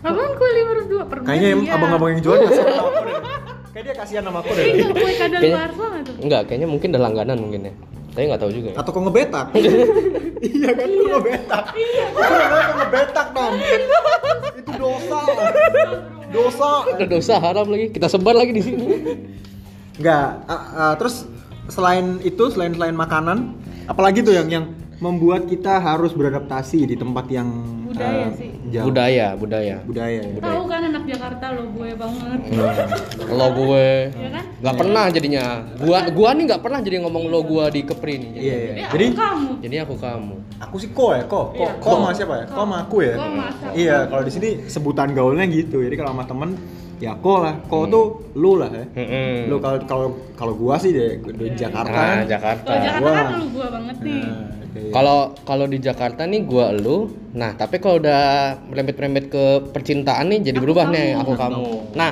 Apaan 0.00 0.32
kue 0.32 0.48
502 0.48 1.04
per 1.04 1.16
Kayaknya 1.22 1.48
em- 1.50 1.60
bulan, 1.62 1.74
abang-abang 1.74 2.10
yang 2.10 2.22
jual 2.22 2.36
deh. 2.42 2.48
Kayak 3.70 3.84
dia 3.86 3.94
kasihan 3.94 4.22
sama 4.26 4.42
aku 4.42 4.50
deh. 4.50 4.64
Ini 4.66 4.82
nggak 4.82 4.96
kue 4.98 5.12
kadal 5.14 5.42
tuh? 5.46 6.14
Enggak, 6.26 6.40
kayaknya 6.50 6.66
mungkin 6.66 6.88
udah 6.90 7.02
langganan 7.06 7.36
mungkin 7.38 7.60
ya. 7.70 7.74
Tapi 8.10 8.24
nggak 8.26 8.40
tahu 8.42 8.50
juga 8.50 8.68
ya. 8.74 8.76
Atau 8.82 8.90
kok 8.90 9.02
ngebetak? 9.06 9.46
iya 10.50 10.70
kan 10.74 10.88
kok 10.90 11.06
ngebetak. 11.14 11.64
Iya. 11.78 12.04
Kok 12.10 12.74
ngebetak 12.82 13.26
dong? 13.30 13.54
Itu 14.58 14.72
dosa. 14.74 15.18
Dosa. 16.30 16.70
Udah 16.98 17.08
dosa 17.08 17.34
haram 17.38 17.66
lagi. 17.70 17.86
Kita 17.94 18.06
sebar 18.10 18.34
lagi 18.34 18.52
di 18.58 18.62
sini. 18.62 18.84
Enggak. 20.02 20.28
ah, 20.50 20.62
ah, 20.74 20.92
terus 20.98 21.30
selain 21.70 22.18
itu, 22.26 22.50
selain 22.50 22.74
selain 22.74 22.96
makanan, 22.98 23.54
apalagi 23.86 24.26
tuh 24.26 24.34
yang 24.34 24.50
yang 24.50 24.64
membuat 25.00 25.48
kita 25.48 25.76
harus 25.76 26.12
beradaptasi 26.12 26.84
di 26.84 26.94
tempat 26.94 27.24
yang 27.26 27.48
Budaya 27.90 28.22
ah, 28.22 28.28
sih. 28.32 28.52
jauh. 28.70 28.86
Budaya, 28.86 29.26
budaya. 29.34 29.76
Budaya. 29.82 30.20
ya. 30.22 30.38
Tahu 30.38 30.62
kan 30.64 30.80
anak 30.86 31.04
Jakarta 31.04 31.44
lo 31.50 31.64
gue 31.74 31.90
banget. 31.92 32.38
Lo 33.26 33.46
gue 33.50 33.88
Ya 34.12 34.28
kan? 34.30 34.44
nggak 34.60 34.76
pernah 34.76 35.04
jadinya. 35.08 35.44
Gua 35.74 35.98
gua 36.06 36.28
nih 36.30 36.44
nggak 36.46 36.62
pernah 36.62 36.78
jadi 36.78 36.96
ngomong 37.00 37.24
lo 37.26 37.40
gua 37.42 37.66
di 37.66 37.80
Kepri 37.82 38.14
nih. 38.14 38.30
Iya, 38.32 38.56
iya. 38.56 38.72
Jadi, 38.86 38.86
Jadi 38.86 39.04
aku 39.08 39.18
kamu. 39.18 39.50
Jadi 39.58 39.76
aku 39.80 39.94
kamu. 39.96 40.34
aku 40.60 40.76
sih 40.76 40.90
ko 40.92 41.06
ya, 41.10 41.24
ko. 41.24 41.40
Ko, 41.50 41.56
Iya, 41.56 41.70
ko 41.74 41.82
ko. 41.82 41.90
sama 41.96 42.10
siapa 42.12 42.34
ya? 42.36 42.44
Ko 42.44 42.52
Ko. 42.52 42.60
sama 42.60 42.76
aku 42.78 42.96
ya. 43.00 43.14
Ko 43.16 43.24
sama. 43.24 43.44
Iya, 43.72 43.96
kalau 44.06 44.22
di 44.22 44.32
sini 44.32 44.48
sebutan 44.66 45.08
gaulnya 45.10 45.44
gitu. 45.48 45.80
Jadi 45.80 45.96
kalau 45.96 46.12
sama 46.12 46.24
temen 46.24 46.50
ya 47.00 47.12
ko 47.16 47.32
lah. 47.40 47.54
Ko 47.64 47.88
tuh 47.88 48.04
lu 48.36 48.54
lah 48.54 48.70
ya. 48.70 48.84
Mm-mm. 48.94 49.48
Lu 49.48 49.56
kalau 49.58 49.78
kalau 49.82 50.06
kalau 50.36 50.52
gua 50.54 50.76
sih 50.76 50.92
deh 50.92 51.18
di 51.18 51.56
Jakarta. 51.58 51.90
Nah, 51.90 52.22
Jakarta. 52.22 52.68
Kalau 52.68 52.78
Jakarta 52.78 53.08
Wah. 53.08 53.16
kan 53.18 53.34
lu 53.34 53.46
gua 53.50 53.66
banget 53.72 53.96
nih. 53.98 54.20
Nah, 54.22 54.59
kayak- 54.70 54.92
Kalau 54.92 55.18
kalau 55.40 55.66
di 55.66 55.78
Jakarta 55.78 56.22
nih 56.24 56.40
gua 56.42 56.70
lu. 56.70 57.10
Nah, 57.32 57.52
tapi 57.52 57.76
kalau 57.76 57.98
udah 57.98 58.22
merembet-merembet 58.66 59.26
ke 59.26 59.44
percintaan 59.68 60.26
nih 60.28 60.40
jadi 60.42 60.56
Aku 60.56 60.64
berubah 60.64 60.84
kamu. 60.86 60.94
nih 60.94 61.08
aku 61.14 61.32
kamu. 61.34 61.64
Nah, 61.92 62.10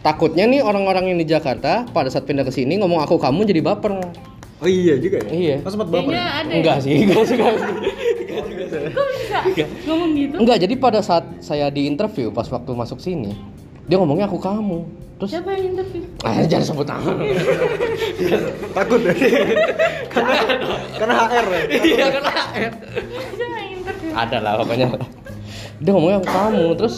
takutnya 0.00 0.44
nih 0.44 0.60
orang-orang 0.60 1.10
yang 1.10 1.18
di 1.18 1.26
Jakarta 1.26 1.84
pada 1.86 2.06
saat 2.06 2.24
pindah 2.24 2.42
ke 2.42 2.50
sini 2.50 2.76
ngomong 2.76 2.98
aku 2.98 3.16
kamu 3.16 3.42
jadi 3.44 3.60
baper. 3.60 3.92
Oh 4.56 4.64
iya 4.64 4.96
juga 4.96 5.20
ya. 5.20 5.30
Iya. 5.30 5.56
Oh, 5.60 5.68
sempat 5.68 5.88
baper. 5.88 6.12
Ya? 6.12 6.40
ada. 6.40 6.50
Enggak 6.50 6.76
sih, 6.80 6.94
enggak 6.98 7.22
sih, 7.24 7.36
enggak 7.36 7.54
sih. 7.54 7.74
Kok 8.86 9.06
bisa 9.10 9.38
ngomong 9.84 10.10
gitu? 10.14 10.34
Enggak, 10.38 10.56
jadi 10.58 10.74
pada 10.76 11.00
saat 11.00 11.24
saya 11.40 11.68
di 11.68 11.84
interview 11.84 12.30
pas 12.30 12.46
waktu 12.46 12.70
masuk 12.70 12.98
sini, 12.98 13.36
dia 13.86 13.96
ngomongnya 13.96 14.26
aku 14.26 14.36
kamu. 14.36 14.78
Terus 15.16 15.30
Siapa 15.32 15.48
yang 15.50 15.72
interview? 15.72 16.04
eh, 16.20 16.44
jangan 16.44 16.66
sebut 16.66 16.86
nama. 16.86 17.10
Takut 18.74 19.00
ya? 19.00 19.14
karena 20.06 20.32
karena 20.94 21.14
HR 21.18 21.46
ya. 21.46 21.60
Iya 21.72 22.06
kan 22.10 22.24
HR. 22.26 22.72
Siapa 23.32 23.56
yang 23.56 23.70
interview? 23.74 24.10
Ada 24.12 24.36
lah 24.38 24.52
pokoknya. 24.58 24.86
Dia 25.76 25.90
ngomongnya 25.90 26.18
aku 26.18 26.30
kamu 26.30 26.64
terus 26.74 26.94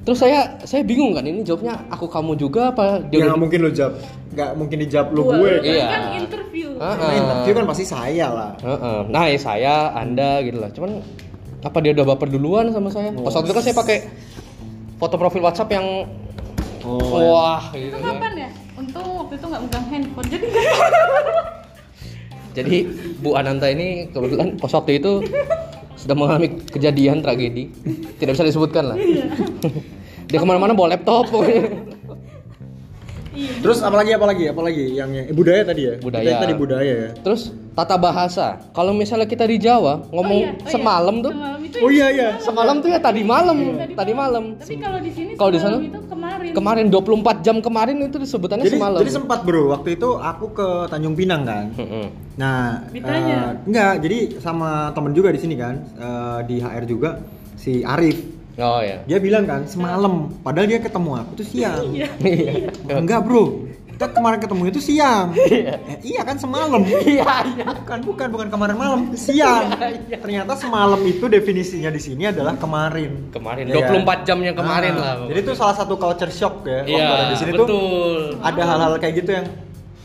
terus 0.00 0.16
saya 0.18 0.38
saya 0.62 0.80
bingung 0.80 1.12
kan 1.12 1.20
ini 1.22 1.40
jawabnya 1.42 1.76
aku 1.88 2.08
kamu 2.08 2.32
juga 2.34 2.72
apa 2.72 3.04
Dia 3.06 3.20
nggak 3.22 3.36
mungkin 3.38 3.58
lu 3.60 3.70
jawab, 3.70 4.00
nggak 4.30 4.50
mungkin 4.56 4.76
dijawab 4.80 5.08
lu 5.10 5.22
Gua, 5.22 5.32
gue. 5.36 5.52
kan 5.52 5.64
Iya. 5.66 5.84
kan 5.86 6.02
interview. 6.16 6.68
Ah, 6.76 6.96
Karena 6.96 7.12
interview 7.18 7.52
kan 7.54 7.64
pasti 7.68 7.84
saya 7.84 8.26
lah. 8.30 8.50
Heeh. 8.58 8.98
Nah, 9.06 9.24
ya 9.26 9.36
saya, 9.36 9.74
Anda 9.92 10.40
gitu 10.40 10.56
lah. 10.56 10.72
Cuman 10.72 11.04
apa 11.60 11.76
dia 11.78 11.92
udah 11.92 12.06
baper 12.06 12.28
duluan 12.28 12.72
sama 12.72 12.88
saya? 12.88 13.12
Pas 13.12 13.28
waktu 13.30 13.46
itu 13.46 13.54
kan 13.54 13.62
saya 13.62 13.76
pakai 13.76 13.98
foto 15.00 15.16
profil 15.16 15.42
WhatsApp 15.42 15.72
yang 15.72 15.86
Oh, 16.80 17.36
wah 17.36 17.60
Itu 17.76 17.92
gitu 17.92 17.96
kan. 18.00 18.16
kapan 18.16 18.32
ya? 18.40 18.48
Untung 18.72 19.04
waktu 19.20 19.36
itu 19.36 19.46
nggak 19.52 19.62
megang 19.68 19.86
handphone. 19.92 20.28
Jadi 20.32 20.46
Jadi 22.56 22.76
Bu 23.20 23.36
Ananta 23.36 23.68
ini 23.68 24.08
kebetulan 24.08 24.56
pas 24.56 24.72
waktu 24.72 24.96
itu 24.96 25.20
sudah 26.00 26.16
mengalami 26.16 26.48
kejadian 26.72 27.20
tragedi. 27.20 27.68
Tidak 28.16 28.32
bisa 28.32 28.48
disebutkan 28.48 28.96
lah. 28.96 28.98
dia 30.32 30.38
ke 30.40 30.46
mana-mana 30.48 30.72
bawa 30.72 30.96
laptop 30.96 31.28
pokoknya. 31.28 31.89
Iya. 33.30 33.62
Terus 33.62 33.78
apalagi 33.80 34.10
apalagi 34.10 34.44
apalagi 34.50 34.84
yang, 34.90 35.10
yang 35.14 35.30
eh, 35.30 35.34
budaya 35.34 35.62
tadi 35.62 35.82
ya? 35.86 35.94
Budaya. 36.02 36.24
Kita 36.26 36.42
tadi 36.42 36.54
budaya 36.58 36.92
ya. 37.06 37.10
Terus 37.22 37.42
tata 37.70 37.94
bahasa. 37.94 38.58
Kalau 38.74 38.90
misalnya 38.90 39.24
kita 39.24 39.46
di 39.46 39.56
Jawa 39.56 40.02
ngomong 40.10 40.38
Oh 40.40 40.44
iya, 40.44 40.52
oh 40.52 40.66
iya. 40.66 40.72
semalam 40.74 41.14
tuh, 41.22 41.32
Semalam 41.32 41.60
itu 41.62 41.76
Oh 41.80 41.90
ya 41.90 41.94
iya 41.94 42.08
iya. 42.10 42.28
semalam 42.42 42.76
tuh 42.82 42.88
ya 42.90 42.98
tadi 42.98 43.22
malam, 43.22 43.56
tadi 43.94 44.12
malam. 44.12 44.44
Tapi 44.58 44.74
kalau 44.76 44.98
di 44.98 45.10
sini 45.14 45.30
Kalau 45.38 45.50
di 45.54 45.60
sana? 45.62 45.76
itu 45.78 46.00
kemarin. 46.10 46.50
Kemarin 46.50 46.86
24 46.90 47.46
jam 47.46 47.56
kemarin 47.62 47.96
itu 48.02 48.18
disebutannya 48.18 48.66
Jadi, 48.66 48.76
semalam. 48.76 48.98
jadi 48.98 49.12
sempat 49.14 49.38
bro, 49.46 49.70
waktu 49.70 49.88
itu 49.94 50.08
aku 50.18 50.46
ke 50.50 50.68
Tanjung 50.90 51.14
Pinang 51.14 51.42
kan. 51.46 51.64
Nah, 52.34 52.82
Ditanya? 52.90 53.36
eh, 53.54 53.68
enggak, 53.68 53.94
jadi 54.02 54.18
sama 54.42 54.90
temen 54.90 55.12
juga 55.14 55.30
di 55.30 55.38
sini 55.38 55.54
kan, 55.54 55.78
eh, 55.94 56.38
di 56.44 56.56
HR 56.58 56.84
juga 56.84 57.22
si 57.54 57.86
Arif. 57.86 58.39
Oh 58.60 58.80
ya. 58.80 59.00
Dia 59.04 59.18
bilang 59.18 59.44
kan 59.44 59.64
semalam, 59.64 60.28
padahal 60.40 60.68
dia 60.68 60.78
ketemu 60.78 61.10
aku 61.16 61.32
tuh 61.34 61.46
siang. 61.46 61.80
Iya. 61.90 62.08
Enggak 62.92 63.24
bro, 63.24 63.64
kita 63.90 64.06
kemarin 64.10 64.38
ketemu 64.38 64.62
itu 64.68 64.80
siang. 64.80 65.32
Eh, 65.32 65.76
iya 66.02 66.20
kan 66.22 66.36
semalam. 66.36 66.80
Iya, 66.84 67.24
iya. 67.50 67.64
Bukan, 67.74 67.98
bukan, 68.04 68.26
bukan 68.28 68.48
kemarin 68.48 68.76
malam, 68.76 69.00
siang. 69.12 69.76
Ternyata 70.08 70.56
semalam 70.56 71.00
itu 71.02 71.24
definisinya 71.24 71.88
di 71.88 71.98
sini 71.98 72.24
adalah 72.26 72.52
kemarin. 72.54 73.28
Kemarin, 73.30 73.64
Ya 73.66 73.80
kan? 73.82 74.04
24 74.04 74.24
jam 74.24 74.38
yang 74.40 74.52
kemarin 74.54 74.92
Ah, 74.94 75.00
lah. 75.00 75.14
Jadi 75.26 75.40
itu 75.40 75.52
salah 75.52 75.74
satu 75.74 75.96
culture 75.96 76.28
shock 76.30 76.60
ya. 76.62 76.80
Iya, 76.84 77.08
di 77.28 77.36
sini 77.36 77.50
tuh 77.52 77.64
betul. 77.64 78.20
ada 78.40 78.62
hal-hal 78.62 78.92
kayak 78.96 79.14
gitu 79.18 79.30
yang 79.34 79.46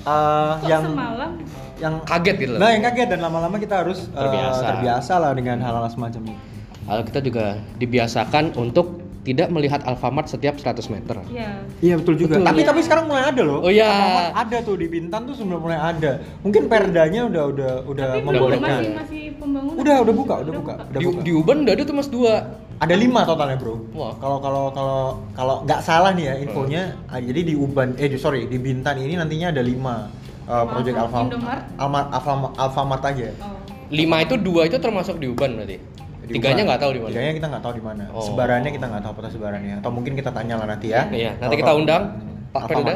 eh, 0.01 0.51
Kok 0.55 0.67
yang 0.67 0.83
semalam? 0.85 1.31
yang 1.75 1.93
Kaget 2.03 2.35
gitu. 2.39 2.53
Nah, 2.55 2.71
yang 2.71 2.83
kaget 2.83 3.07
dan 3.11 3.19
lama-lama 3.19 3.55
kita 3.57 3.83
harus 3.83 4.07
eh, 4.07 4.15
Terbiasa. 4.15 4.63
terbiasa 4.65 5.13
lah 5.19 5.31
dengan 5.31 5.59
hal-hal 5.59 5.87
semacam 5.87 6.21
ini. 6.31 6.54
Lalu 6.85 7.01
kita 7.09 7.19
juga 7.19 7.45
dibiasakan 7.75 8.53
untuk 8.55 9.01
tidak 9.25 9.49
melihat 9.49 9.81
Alfamart 9.89 10.29
setiap 10.29 10.53
100 10.53 10.85
meter. 10.85 11.17
Iya. 11.33 11.65
Iya 11.81 11.93
betul 11.97 12.13
juga. 12.13 12.37
Betul. 12.37 12.45
Tapi 12.45 12.61
tapi 12.61 12.79
sekarang 12.85 13.09
mulai 13.09 13.25
ada 13.25 13.41
loh. 13.41 13.65
Oh, 13.65 13.73
iya. 13.73 13.89
Alfamart 13.89 14.33
ada 14.37 14.57
tuh 14.61 14.75
di 14.77 14.85
Bintan 14.85 15.25
tuh 15.25 15.33
sudah 15.33 15.57
mulai 15.57 15.81
ada. 15.81 16.21
Mungkin 16.45 16.69
perdanya 16.69 17.25
udah 17.25 17.43
udah 17.49 17.71
udah 17.89 18.05
Tapi 18.05 18.21
belum 18.21 18.29
membolehkan. 18.37 18.69
masih 18.69 18.89
masih 18.93 19.21
pembangunan. 19.41 19.81
Udah 19.81 19.95
udah 20.05 20.13
buka, 20.13 20.35
udah 20.45 20.53
buka, 20.53 20.73
udah 20.85 20.99
Di, 21.01 21.05
buka. 21.09 21.21
di 21.25 21.31
Uban 21.33 21.57
udah 21.65 21.73
ada 21.73 21.83
tuh 21.83 21.95
mas 21.97 22.09
dua. 22.13 22.33
Ada 22.75 22.93
lima 22.93 23.21
totalnya 23.25 23.57
bro. 23.57 23.81
Wah. 23.97 24.13
Kalau 24.21 24.37
kalau 24.37 24.69
kalau 24.69 24.99
kalau 25.33 25.55
nggak 25.65 25.81
salah 25.81 26.13
nih 26.13 26.25
ya 26.29 26.33
infonya, 26.45 26.93
ah, 27.09 27.17
jadi 27.17 27.41
di 27.41 27.53
Uban, 27.57 27.97
eh 27.97 28.13
sorry 28.21 28.45
di 28.45 28.61
Bintan 28.61 29.01
ini 29.01 29.17
nantinya 29.17 29.49
ada 29.49 29.65
lima 29.65 30.05
uh, 30.45 30.65
project 30.69 31.01
Alfa- 31.01 31.17
Alfa, 31.17 31.33
Indomart? 31.33 31.63
Alma, 31.81 31.99
Alfa, 32.13 32.33
Alfamart 32.61 33.03
aja. 33.09 33.33
Oh. 33.41 33.57
Lima 33.89 34.21
itu 34.21 34.37
dua 34.37 34.69
itu 34.69 34.77
termasuk 34.77 35.17
di 35.17 35.33
Uban 35.33 35.57
berarti. 35.57 35.94
Di 36.25 36.33
Tiganya 36.41 36.63
nggak 36.65 36.81
tahu 36.81 36.91
di 36.97 36.99
mana. 37.05 37.11
Tiganya 37.13 37.33
kita 37.37 37.47
nggak 37.53 37.63
tahu 37.63 37.73
di 37.77 37.83
mana. 37.85 38.03
Oh. 38.09 38.23
Sebarannya 38.25 38.71
kita 38.73 38.85
nggak 38.89 39.01
tahu 39.05 39.11
apa 39.13 39.29
sebarannya. 39.29 39.75
Atau 39.79 39.91
mungkin 39.93 40.13
kita 40.17 40.29
tanya 40.33 40.55
lah 40.57 40.67
nanti 40.73 40.87
ya. 40.89 41.05
Iya, 41.13 41.31
nanti 41.37 41.55
kita 41.61 41.73
undang 41.77 42.03
Pak. 42.49 42.61
Pelda. 42.71 42.95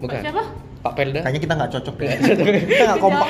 Bukan. 0.00 0.20
Siapa? 0.24 0.42
Pak 0.80 0.92
Pelda. 0.96 1.20
Kayaknya 1.20 1.40
kita 1.44 1.54
nggak 1.60 1.70
cocok 1.76 1.94
deh. 2.00 2.08
kita 2.72 2.82
nggak 2.88 3.00
kompak. 3.02 3.28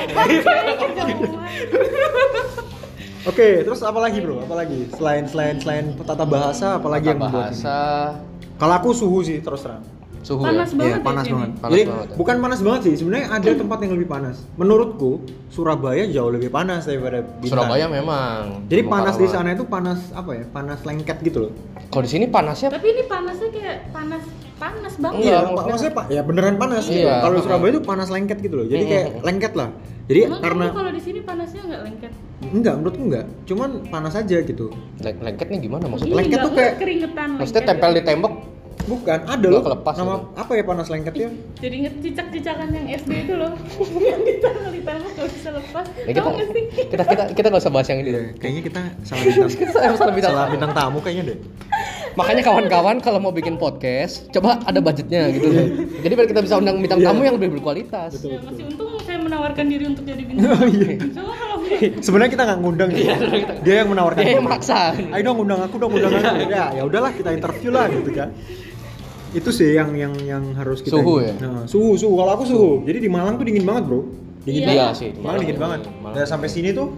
Oke, 3.27 3.47
terus 3.67 3.83
apa 3.83 3.99
lagi 3.99 4.23
bro? 4.23 4.39
Apa 4.39 4.55
lagi? 4.63 4.87
Selain 4.95 5.27
selain 5.27 5.59
selain 5.59 5.85
tata 5.99 6.23
bahasa, 6.23 6.79
apa 6.79 6.87
lagi 6.87 7.11
yang 7.11 7.19
bahasa 7.19 8.15
Kalau 8.55 8.73
aku 8.73 8.95
suhu 8.95 9.19
sih 9.19 9.43
terus 9.43 9.67
terang. 9.67 9.83
Suhu 10.27 10.43
Panas 10.43 10.67
ya. 10.67 10.75
banget 10.75 10.83
Iya, 10.83 10.91
ya 10.93 10.99
panas 11.01 11.25
banget. 11.25 11.49
Panas 11.55 11.71
Jadi 11.71 11.83
banget 11.87 12.03
ya. 12.03 12.15
bukan 12.15 12.35
panas 12.37 12.59
banget 12.59 12.81
sih. 12.83 12.93
Sebenarnya 12.97 13.27
ada 13.31 13.49
tempat 13.55 13.77
yang 13.79 13.91
lebih 13.93 14.07
panas. 14.07 14.35
Menurutku 14.53 15.11
Surabaya 15.47 16.03
jauh 16.05 16.27
lebih 16.27 16.49
panas 16.49 16.83
daripada 16.83 17.23
Bintan. 17.23 17.47
Surabaya 17.49 17.85
memang. 17.87 18.67
Jadi 18.67 18.81
panas 18.83 19.15
di 19.15 19.25
sana 19.25 19.49
itu 19.49 19.63
panas 19.63 20.11
apa 20.11 20.31
ya? 20.33 20.43
Panas 20.45 20.83
lengket 20.83 21.17
gitu 21.21 21.39
loh. 21.41 21.51
Kalau 21.87 22.03
di 22.03 22.11
sini 22.11 22.25
panasnya 22.27 22.67
Tapi 22.67 22.87
ini 22.89 23.03
panasnya 23.05 23.47
kayak 23.49 23.77
panas 23.89 24.23
panas 24.57 24.93
banget. 24.97 25.21
Iya, 25.23 25.37
maksudnya- 25.45 25.65
maksudnya 25.69 25.93
pak 25.93 26.05
ya 26.09 26.21
beneran 26.21 26.55
panas 26.57 26.83
gitu. 26.85 26.99
Iya. 26.99 27.15
Kalau 27.21 27.33
di 27.33 27.41
Surabaya 27.41 27.71
itu 27.71 27.81
panas 27.81 28.07
lengket 28.09 28.37
gitu 28.41 28.55
loh. 28.57 28.65
Jadi 28.65 28.83
kayak 28.83 29.05
Mm-mm. 29.07 29.23
lengket 29.23 29.53
lah. 29.55 29.69
Jadi 30.07 30.19
Emang 30.23 30.39
karena 30.41 30.65
kalau 30.71 30.91
di 30.91 31.01
sini 31.01 31.19
panasnya 31.21 31.61
nggak 31.63 31.81
lengket? 31.83 32.11
enggak 32.39 32.73
menurutku 32.75 33.03
enggak. 33.03 33.25
Cuman 33.43 33.69
panas 33.87 34.13
aja 34.13 34.37
gitu. 34.39 34.65
Leng- 34.99 35.19
lengketnya 35.21 35.57
gimana 35.57 35.83
maksudnya? 35.85 36.15
Lengket 36.15 36.37
tuh 36.37 36.51
kayak- 36.53 36.75
keringetan. 36.77 37.27
Maksudnya 37.33 37.61
lengket. 37.61 37.71
tempel 37.73 37.91
di 37.91 38.01
tembok 38.03 38.33
Bukan, 38.87 39.19
ada 39.27 39.47
loh. 39.51 39.61
kelepas 39.61 39.93
Nama 39.93 40.15
gitu. 40.15 40.39
apa 40.39 40.51
ya 40.55 40.63
panas 40.63 40.87
lengket 40.87 41.13
ya? 41.13 41.29
Jadi 41.59 41.75
inget 41.75 41.93
cicak-cicakan 41.99 42.67
yang 42.71 42.85
SD 42.95 43.11
itu 43.27 43.33
loh 43.35 43.51
yang 44.09 44.21
ditaruh 44.23 44.71
di 44.71 44.79
tembok 44.79 45.11
nggak 45.11 45.27
bisa 45.27 45.49
lepas. 45.51 45.85
Ya, 45.91 46.13
kita, 46.15 46.29
sih? 46.31 46.63
kita 46.87 47.03
kita 47.03 47.23
kita 47.35 47.47
nggak 47.51 47.63
usah 47.67 47.73
bahas 47.73 47.87
yang 47.91 47.99
ini. 47.99 48.09
Iya, 48.09 48.21
kayaknya 48.39 48.61
kita 48.63 48.79
salah 49.03 49.21
bintang. 49.21 49.49
Kita 49.67 49.79
harus 49.83 49.99
lebih 49.99 50.21
tahu. 50.23 50.31
salah 50.31 50.45
bintang 50.47 50.71
tamu 50.71 50.97
kayaknya 51.03 51.23
deh. 51.27 51.37
Makanya 52.15 52.41
kawan-kawan 52.41 52.97
kalau 52.97 53.19
mau 53.19 53.29
bikin 53.29 53.59
podcast, 53.59 54.25
coba 54.31 54.57
ada 54.63 54.79
budgetnya 54.79 55.29
gitu. 55.29 55.47
Jadi 56.01 56.13
biar 56.15 56.27
kita 56.31 56.41
bisa 56.41 56.55
undang 56.57 56.81
bintang 56.81 56.97
Iya. 56.97 57.13
tamu 57.13 57.21
yang 57.21 57.35
lebih 57.37 57.59
berkualitas. 57.59 58.17
Ya, 58.23 58.41
masih 58.41 58.63
untung 58.71 58.97
saya 59.05 59.21
menawarkan 59.21 59.65
diri 59.69 59.85
untuk 59.85 60.07
jadi 60.07 60.23
bintang. 60.23 60.49
Oh, 60.57 60.63
iya. 60.65 60.95
Coba 61.11 61.33
kalau 61.35 61.55
Sebenarnya 61.99 62.31
kita 62.31 62.43
nggak 62.47 62.59
ngundang 62.63 62.89
dia. 62.89 63.13
Dia 63.61 63.75
yang 63.83 63.89
menawarkan. 63.91 64.21
Dia 64.23 64.33
yang 64.39 64.47
maksa. 64.47 64.95
Ayo 64.95 65.21
dong 65.27 65.43
undang 65.43 65.59
aku 65.61 65.75
dong 65.77 65.91
undang 65.93 66.15
aku. 66.15 66.47
Ya, 66.47 66.71
ya 66.73 66.83
udahlah 66.87 67.11
kita 67.11 67.29
interview 67.35 67.69
lah 67.75 67.85
gitu 67.91 68.09
kan. 68.15 68.31
Itu 69.37 69.49
sih 69.49 69.69
yang 69.71 69.93
yang 69.93 70.13
yang 70.19 70.43
harus 70.53 70.81
kita 70.81 70.97
Suhu 70.97 71.21
ya? 71.21 71.33
Nah, 71.37 71.63
suhu, 71.65 71.93
suhu. 71.93 72.13
Kalau 72.15 72.31
aku 72.33 72.43
suhu. 72.43 72.71
Jadi 72.83 72.97
di 72.99 73.07
Malang 73.07 73.37
tuh 73.37 73.45
dingin 73.45 73.61
banget, 73.61 73.85
Bro. 73.85 74.01
Dingin 74.41 74.61
Iya. 74.61 74.67
banget. 74.67 74.81
Iya 74.81 74.87
sih, 74.95 75.09
Malang 75.15 75.37
dingin 75.39 75.57
banget. 75.57 75.79
Malang 75.95 76.15
Dan 76.15 76.25
sampai 76.25 76.47
sini 76.47 76.69
tuh 76.71 76.97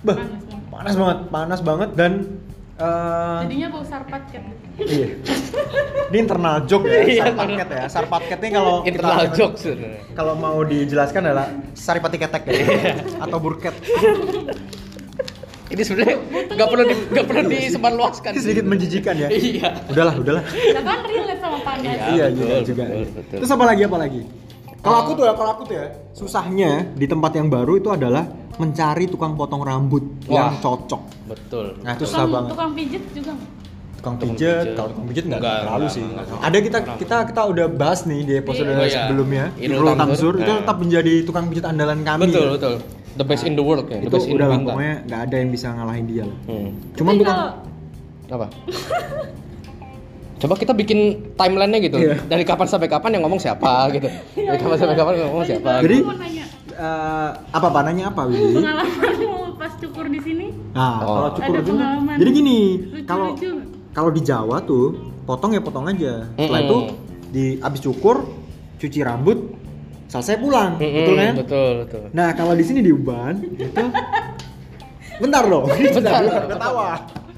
bah, 0.00 0.16
panas 0.70 0.94
banget. 0.94 1.18
panas 1.28 1.60
banget, 1.60 1.90
dan 1.92 2.12
eh 2.74 3.38
Jadinya 3.42 3.68
bau 3.70 3.82
sarpat 3.82 4.22
kan. 4.28 4.44
iya. 4.80 5.06
Ini 6.04 6.18
internal 6.20 6.62
joke 6.64 6.84
ya, 6.84 7.00
Iya, 7.08 7.22
sarpatket 7.24 7.68
ya. 7.70 7.84
Sarpatket 7.88 8.38
ini 8.40 8.50
kalau 8.52 8.74
kita- 8.76 8.90
Internal 8.92 9.26
jokes 9.32 9.60
sebenarnya. 9.60 10.00
kalau 10.12 10.34
mau 10.34 10.58
dijelaskan 10.62 11.22
adalah 11.24 11.46
saripati 11.72 12.18
ketek 12.18 12.42
ya 12.44 12.58
atau 13.18 13.38
burket 13.38 13.74
Ini 15.74 15.82
sebenarnya 15.82 16.16
nggak 16.48 16.68
perlu 16.68 16.82
di, 16.84 16.94
nggak 17.08 17.24
perlu 17.24 17.42
disebarluaskan. 17.48 18.30
sedikit 18.36 18.64
menjijikan 18.64 19.14
ya 19.16 19.28
Iya. 19.28 19.68
udahlah 19.88 20.14
udahlah 20.16 20.42
kan 20.46 20.98
relate 21.04 21.40
sama 21.40 21.58
panas. 21.60 21.82
Iya. 21.84 21.98
iya 22.08 22.24
betul, 22.28 22.38
juga 22.38 22.54
juga 22.64 22.84
betul, 22.86 23.06
betul. 23.12 23.36
terus 23.38 23.50
apa 23.50 23.64
lagi 23.64 23.82
apa 23.82 23.96
lagi 23.98 24.20
kalau 24.78 24.96
aku 25.00 25.10
tuh 25.12 25.24
ya 25.24 25.32
kalau 25.32 25.50
aku 25.50 25.62
tuh 25.64 25.74
ya 25.74 25.86
susahnya 26.12 26.70
di 26.92 27.06
tempat 27.06 27.32
yang 27.34 27.48
baru 27.48 27.72
itu 27.74 27.88
adalah 27.88 28.24
mencari 28.54 29.04
tukang 29.06 29.34
potong 29.34 29.60
rambut 29.60 30.04
yang 30.26 30.54
Wah. 30.54 30.62
cocok 30.62 31.02
Betul. 31.26 31.66
nah 31.80 31.92
itu 31.92 32.04
susah 32.04 32.22
Tukang, 32.22 32.30
banget 32.30 32.50
tukang 32.52 32.70
pijet 32.72 33.02
juga 33.10 33.32
tukang 33.96 34.14
pijet 34.20 34.66
kalau 34.76 34.88
tukang 34.92 35.06
pijet 35.08 35.24
nggak 35.26 35.40
terlalu 35.64 35.86
sih 35.88 36.02
nggak. 36.04 36.24
ada 36.38 36.58
kita 36.60 36.78
kita 36.94 37.16
kita 37.26 37.40
udah 37.42 37.66
bahas 37.66 38.00
nih 38.04 38.20
di 38.22 38.32
episode 38.36 38.62
Iya. 38.64 38.76
Oh, 38.76 38.84
iya. 38.84 38.94
sebelumnya 39.00 39.44
Irul. 39.56 39.88
Tamzur 39.90 40.34
itu 40.36 40.52
tetap 40.54 40.76
menjadi 40.78 41.12
tukang 41.24 41.44
pijet 41.48 41.64
andalan 41.64 41.98
kami 42.00 42.28
Betul 42.28 42.44
ya. 42.44 42.52
betul. 42.54 42.74
The 43.14 43.22
best 43.22 43.42
in 43.42 43.54
the 43.54 43.62
world 43.62 43.86
ya. 43.86 43.98
The 43.98 44.06
itu 44.06 44.10
best 44.10 44.26
in 44.26 44.34
udah 44.34 44.46
lah 44.46 44.58
pokoknya 44.60 44.94
nggak 45.04 45.20
ada 45.22 45.36
yang 45.36 45.50
bisa 45.50 45.66
ngalahin 45.70 46.04
dia 46.04 46.24
lah 46.24 46.38
Hmm. 46.44 46.68
cuman 46.94 47.12
Tapi 47.12 47.24
kalau 47.24 47.46
Apa? 48.26 48.46
Coba 50.36 50.54
kita 50.56 50.72
bikin 50.72 50.98
timelinenya 51.32 51.80
gitu. 51.80 51.96
Iya. 51.96 52.20
Dari 52.22 52.42
kapan 52.42 52.66
sampai 52.66 52.84
kapan 52.86 53.16
yang 53.16 53.22
ngomong 53.24 53.38
siapa 53.38 53.70
gitu. 53.96 54.08
Dari 54.34 54.58
kapan 54.58 54.76
sampai 54.76 54.94
kapan 54.94 55.12
yang 55.16 55.28
ngomong 55.30 55.46
siapa. 55.46 55.70
Jadi- 55.80 56.04
eh, 56.74 57.30
apa 57.48 57.68
panahnya 57.70 58.10
apa 58.10 58.26
Willy? 58.26 58.58
pengalamanmu 58.58 59.32
pas 59.54 59.72
cukur 59.78 60.10
di 60.10 60.18
sini 60.18 60.46
Nah, 60.74 60.98
Oh. 60.98 61.14
kalau 61.14 61.30
cukur 61.32 61.54
Ada 61.54 61.60
itu 61.60 61.70
pengalaman 61.70 62.14
jadi 62.18 62.30
gini, 62.34 62.58
kalau 63.06 63.26
kalau 63.92 64.10
di 64.10 64.20
Jawa 64.20 64.56
tuh 64.60 64.84
potong 65.22 65.54
ya 65.54 65.62
potong 65.62 65.86
aja. 65.86 66.26
Setelah 66.34 66.50
Mm-mm. 66.58 66.66
itu 66.66 66.76
di 67.30 67.44
abis 67.58 67.80
cukur, 67.80 68.26
cuci 68.76 69.00
rambut, 69.00 69.38
selesai 70.14 70.38
pulang, 70.38 70.78
Mm-mm, 70.78 70.94
betul 70.94 71.14
kan? 71.16 71.32
Betul 71.36 71.70
betul. 71.82 72.02
Nah, 72.12 72.30
kalau 72.32 72.54
di 72.54 72.62
sini 72.62 72.78
di 72.78 72.88
Uban 72.88 73.34
itu 73.50 73.82
Bentar 75.16 75.42
dong. 75.44 75.66
Bentar. 75.70 76.22
Udah 76.22 76.54
tawa. 76.56 76.88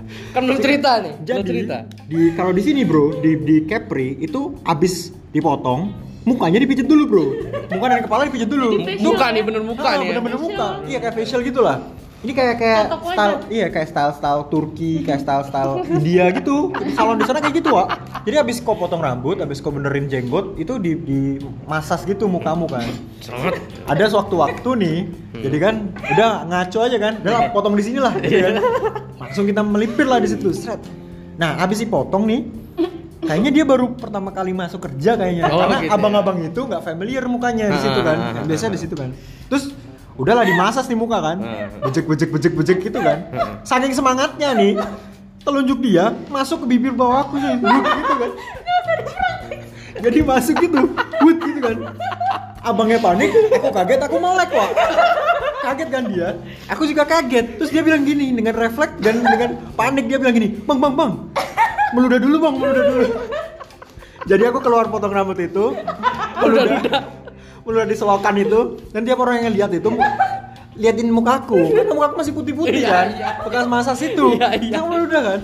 kan 0.06 0.44
belum 0.44 0.60
cerita 0.60 1.00
nih 1.00 1.14
Jadi 1.18 1.40
cerita 1.42 1.76
di 2.06 2.30
kalau 2.30 2.52
di 2.52 2.62
sini 2.62 2.84
bro 2.84 3.18
di 3.18 3.40
di 3.40 3.56
Capri 3.64 4.14
itu 4.16 4.54
abis 4.62 5.10
dipotong 5.28 5.90
mukanya 6.22 6.60
dipijit 6.60 6.84
dulu 6.84 7.04
bro 7.04 7.24
muka 7.66 7.86
dan 7.88 8.00
kepala 8.00 8.22
dipijit 8.22 8.46
dulu 8.46 8.84
muka 9.00 9.26
nih 9.28 9.42
bener 9.42 9.62
muka 9.62 9.82
Ah, 9.82 9.92
nih 9.94 10.04
ya. 10.04 10.08
bener-bener 10.12 10.38
muka 10.38 10.68
iya 10.84 10.98
kayak 11.00 11.14
facial 11.16 11.40
gitu 11.40 11.58
lah 11.58 11.82
ini 12.24 12.32
kayak 12.32 12.56
kayak 12.56 12.82
style 12.96 13.36
iya 13.52 13.66
kayak 13.68 13.88
style 13.92 14.12
style 14.16 14.42
Turki 14.48 15.04
kayak 15.04 15.20
style 15.20 15.44
style 15.44 15.84
India 15.84 16.32
gitu. 16.32 16.72
Salon 16.96 17.20
di 17.20 17.24
sana 17.28 17.44
kayak 17.44 17.60
gitu 17.60 17.76
Wak. 17.76 17.86
Jadi 18.24 18.36
abis 18.40 18.56
kau 18.64 18.72
potong 18.72 19.04
rambut 19.04 19.36
abis 19.44 19.60
kau 19.60 19.68
benerin 19.68 20.08
jenggot 20.08 20.56
itu 20.56 20.80
di 20.80 20.96
di 20.96 21.20
masas 21.68 22.08
gitu 22.08 22.24
mukamu 22.24 22.64
kan. 22.72 22.88
Ada 23.84 24.16
sewaktu-waktu 24.16 24.70
nih 24.80 24.98
jadi 25.44 25.56
kan 25.60 25.74
udah 25.92 26.30
ngaco 26.48 26.78
aja 26.88 26.96
kan. 26.96 27.14
Udah 27.20 27.32
lah, 27.36 27.50
potong 27.52 27.76
di 27.76 27.84
sini 27.84 27.98
lah 28.00 28.16
gitu 28.16 28.40
kan. 28.40 28.54
langsung 29.20 29.44
kita 29.44 29.60
melipir 29.60 30.08
lah 30.08 30.16
di 30.16 30.28
situ 30.32 30.56
seret. 30.56 30.80
Nah 31.36 31.60
abis 31.60 31.84
dipotong 31.84 32.24
nih 32.24 32.40
kayaknya 33.26 33.50
dia 33.52 33.64
baru 33.68 33.92
pertama 33.92 34.32
kali 34.32 34.56
masuk 34.56 34.88
kerja 34.88 35.20
kayaknya. 35.20 35.52
Oh, 35.52 35.60
karena 35.60 35.76
gitu 35.84 35.90
ya. 35.92 35.96
abang-abang 36.00 36.38
itu 36.40 36.60
nggak 36.64 36.82
familiar 36.82 37.24
mukanya 37.28 37.76
di 37.76 37.80
situ 37.82 38.00
kan. 38.00 38.16
Ah, 38.16 38.26
ah, 38.32 38.38
ah, 38.40 38.44
biasanya 38.48 38.70
ah. 38.72 38.76
di 38.76 38.80
situ 38.80 38.94
kan. 38.96 39.10
Terus 39.52 39.64
udahlah 40.16 40.44
dimasas 40.44 40.88
nih 40.88 40.98
muka 40.98 41.20
kan. 41.20 41.38
Bejek 41.84 42.04
bejek 42.08 42.28
bejek 42.32 42.52
bejek 42.56 42.78
gitu 42.80 42.98
kan. 43.00 43.18
Saking 43.62 43.92
semangatnya 43.92 44.52
nih 44.56 44.80
telunjuk 45.46 45.78
dia 45.78 46.10
masuk 46.28 46.66
ke 46.66 46.74
bibir 46.74 46.92
bawahku 46.96 47.38
sih. 47.38 47.54
Wut, 47.62 47.84
gitu 47.84 48.14
kan. 48.18 48.30
Jadi 49.96 50.18
masuk 50.20 50.54
gitu 50.60 50.78
wut 51.22 51.38
gitu 51.40 51.60
kan. 51.62 51.76
Abangnya 52.66 52.98
panik 52.98 53.30
aku 53.30 53.70
kaget? 53.70 54.00
Aku 54.10 54.16
melek 54.18 54.50
kok 54.50 54.70
kaget 55.62 55.88
kan 55.88 56.02
dia. 56.10 56.28
Aku 56.70 56.82
juga 56.82 57.06
kaget. 57.06 57.62
Terus 57.62 57.70
dia 57.70 57.82
bilang 57.86 58.02
gini 58.02 58.34
dengan 58.34 58.58
refleks 58.58 58.98
dan 58.98 59.22
dengan 59.22 59.56
panik 59.78 60.10
dia 60.10 60.18
bilang 60.18 60.34
gini 60.34 60.58
bang 60.66 60.78
bang 60.82 60.94
bang. 60.98 61.12
Meludah 61.94 62.18
dulu 62.18 62.36
bang 62.42 62.54
meludah 62.58 62.84
dulu. 62.90 63.06
Jadi 64.26 64.42
aku 64.42 64.58
keluar 64.58 64.90
potong 64.90 65.14
rambut 65.14 65.38
itu. 65.38 65.78
Meludah 66.42 67.06
meludah 67.66 67.84
di 67.84 67.94
selokan 67.94 68.34
itu 68.36 68.60
dan 68.88 69.02
tiap 69.02 69.18
orang 69.18 69.42
yang 69.42 69.52
lihat 69.52 69.70
itu 69.72 69.90
liatin 70.74 71.10
mukaku 71.10 71.58
kan 71.76 71.86
mukaku 71.88 72.14
masih 72.16 72.32
putih-putih 72.32 72.78
Iya, 72.78 72.88
kan 72.88 73.06
iya. 73.10 73.28
bekas 73.42 73.66
masas 73.66 73.98
itu 74.00 74.26
Iya, 74.32 74.48
iya. 74.54 74.72
yang 74.72 74.86
meludah 74.86 75.22
kan 75.26 75.40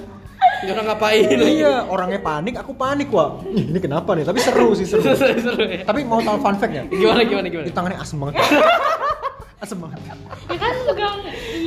orang 0.63 0.87
ngapain 0.87 1.27
iya 1.35 1.83
orangnya 1.85 2.21
panik 2.21 2.55
aku 2.55 2.71
panik 2.73 3.11
wah 3.11 3.43
ini 3.45 3.77
kenapa 3.77 4.15
nih 4.15 4.23
tapi 4.23 4.39
seru 4.39 4.71
sih 4.73 4.87
seru 4.87 5.03
Seru 5.45 5.59
ya. 5.61 5.83
tapi 5.83 6.07
mau 6.07 6.23
tahu 6.23 6.39
fun 6.39 6.55
fact 6.55 6.71
ya 6.73 6.83
Gimana 6.87 7.23
gimana 7.23 7.47
gimana? 7.49 7.67
di 7.67 7.73
tangannya 7.73 7.99
asem 7.99 8.17
banget 8.17 8.39
asem 9.63 9.79
banget 9.79 9.99
Ya 10.43 10.59
kan 10.59 10.75
megang, 10.85 11.17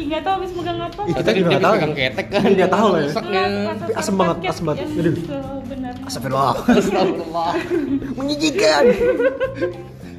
nggak 0.06 0.22
tahu 0.22 0.34
habis 0.36 0.52
megang 0.52 0.78
apa. 0.78 1.02
Ih, 1.02 1.14
kita 1.16 1.26
Tadi 1.26 1.40
juga 1.40 1.48
dia 1.48 1.50
nggak 1.50 1.64
tahu. 1.64 1.74
pegang 1.74 1.94
ketek 1.96 2.28
kan. 2.28 2.42
Dia 2.44 2.54
nggak 2.54 2.70
tahu 2.70 2.88
lah 2.88 3.00
ya. 3.00 3.08
Rasa 3.08 3.16
Tapi 3.16 3.92
asem 3.96 4.14
banget, 4.14 4.38
asem 4.46 4.64
banget. 4.64 4.80
Aduh. 4.86 5.16
sebenarnya. 5.16 6.04
Astagfirullah 6.06 6.54
Astagfirullah. 6.70 7.52
menjijikan 8.14 8.84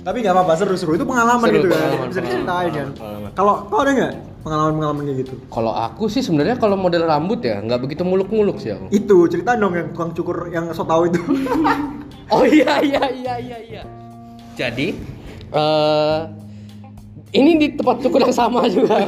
tapi 0.07 0.23
nggak 0.23 0.35
apa-apa 0.39 0.55
seru-seru 0.55 0.95
itu 0.95 1.03
pengalaman 1.03 1.51
Seru, 1.51 1.57
gitu 1.59 1.69
kan. 1.75 1.83
pengalaman, 1.83 2.07
bisa 2.15 2.21
diceritain 2.23 2.71
kan. 2.71 2.89
kalau 3.35 3.55
kau 3.67 3.83
ada 3.83 3.91
nggak 3.91 4.13
pengalaman-pengalaman 4.47 5.03
kayak 5.03 5.19
gitu? 5.27 5.35
Kalau 5.51 5.73
aku 5.75 6.07
sih 6.07 6.23
sebenarnya 6.23 6.55
kalau 6.63 6.79
model 6.79 7.03
rambut 7.11 7.43
ya 7.43 7.59
nggak 7.59 7.83
begitu 7.83 8.07
muluk-muluk 8.07 8.63
sih 8.63 8.71
aku. 8.71 8.87
itu 8.95 9.17
cerita 9.27 9.59
dong 9.59 9.75
yang 9.75 9.91
tukang 9.91 10.15
cukur 10.15 10.47
yang 10.55 10.71
so 10.71 10.87
tau 10.87 11.03
itu. 11.11 11.19
Oh 12.27 12.43
iya 12.43 12.83
iya 12.83 13.07
iya 13.07 13.35
iya 13.39 13.59
iya. 13.63 13.83
Jadi 14.59 14.99
eh 15.55 16.19
ini 17.39 17.55
di 17.55 17.67
tempat 17.79 18.03
cukur 18.03 18.19
yang 18.19 18.35
sama 18.35 18.67
juga 18.67 18.99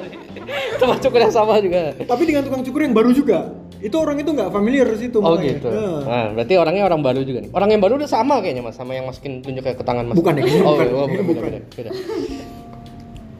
tempat 0.80 0.98
cukur 1.00 1.20
yang 1.24 1.32
sama 1.32 1.56
juga. 1.64 1.96
tapi 2.04 2.22
dengan 2.28 2.44
tukang 2.44 2.60
cukur 2.60 2.84
yang 2.84 2.92
baru 2.92 3.16
juga 3.16 3.48
itu 3.82 3.96
orang 3.98 4.16
itu 4.20 4.30
nggak 4.30 4.50
familiar 4.50 4.86
di 4.90 4.98
situ 5.08 5.18
Oh 5.18 5.34
makanya. 5.34 5.50
gitu. 5.58 5.68
Nah. 5.70 6.00
Nah, 6.04 6.26
berarti 6.36 6.54
orangnya 6.58 6.84
orang 6.86 7.00
baru 7.02 7.20
juga 7.22 7.38
nih. 7.44 7.50
Orang 7.50 7.68
yang 7.72 7.80
baru 7.82 7.94
udah 7.98 8.10
sama 8.10 8.38
kayaknya 8.44 8.62
mas, 8.62 8.76
sama 8.78 8.92
yang 8.94 9.04
masukin 9.08 9.40
tunjuk 9.42 9.64
ke 9.64 9.84
tangan 9.84 10.04
mas. 10.08 10.16
Bukan 10.16 10.32
ya, 10.38 10.44
oh, 10.62 10.74
bukan. 10.76 10.86
oh, 10.94 11.06
Ini 11.08 11.22
bukan, 11.22 11.24
bukan. 11.26 11.42
beda, 11.50 11.58
beda. 11.74 11.90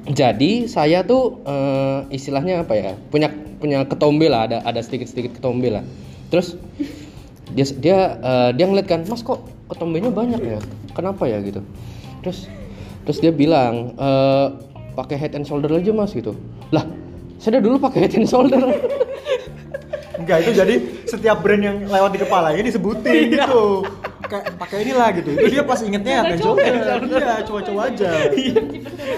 Jadi 0.04 0.68
saya 0.68 1.00
tuh 1.00 1.40
eh, 1.48 1.98
istilahnya 2.12 2.60
apa 2.60 2.76
ya? 2.76 2.92
Punya 3.08 3.32
punya 3.56 3.88
ketombe 3.88 4.28
lah, 4.28 4.44
ada 4.44 4.60
ada 4.60 4.80
sedikit 4.84 5.08
sedikit 5.08 5.40
ketombe 5.40 5.72
lah. 5.72 5.80
Terus 6.28 6.60
dia 7.56 7.64
dia 7.80 7.98
eh, 8.20 8.50
dia 8.52 8.64
ngeliat 8.68 8.84
kan, 8.84 9.00
mas 9.08 9.24
kok 9.24 9.40
ketombenya 9.72 10.12
banyak 10.12 10.40
ya? 10.44 10.60
Kenapa 10.92 11.24
ya 11.24 11.40
gitu? 11.40 11.64
Terus 12.20 12.52
terus 13.08 13.18
dia 13.24 13.32
bilang 13.32 13.96
eh, 13.96 14.46
pakai 14.92 15.16
head 15.16 15.32
and 15.40 15.48
shoulder 15.48 15.72
aja 15.72 15.88
mas 15.96 16.12
gitu. 16.12 16.36
Lah, 16.68 16.84
saya 17.40 17.64
dulu 17.64 17.80
pakai 17.80 18.04
head 18.04 18.14
and 18.20 18.28
shoulder. 18.28 18.60
Enggak 20.14 20.36
itu 20.42 20.50
jadi 20.54 20.74
setiap 21.04 21.42
brand 21.42 21.58
yang 21.58 21.76
lewat 21.84 22.10
di 22.12 22.20
kepalanya 22.20 22.62
disebutin 22.62 23.12
Iya. 23.28 23.46
gitu. 23.46 23.82
Kayak 24.24 24.56
pakai 24.56 24.76
inilah 24.82 25.08
gitu. 25.12 25.30
Itu 25.32 25.46
dia 25.50 25.62
pas 25.62 25.78
ingetnya 25.78 26.24
kan 26.24 26.38
Coba, 26.40 26.64
coba. 26.64 26.94
Iya, 27.04 27.34
coba-coba 27.44 27.80
aja. 27.86 28.10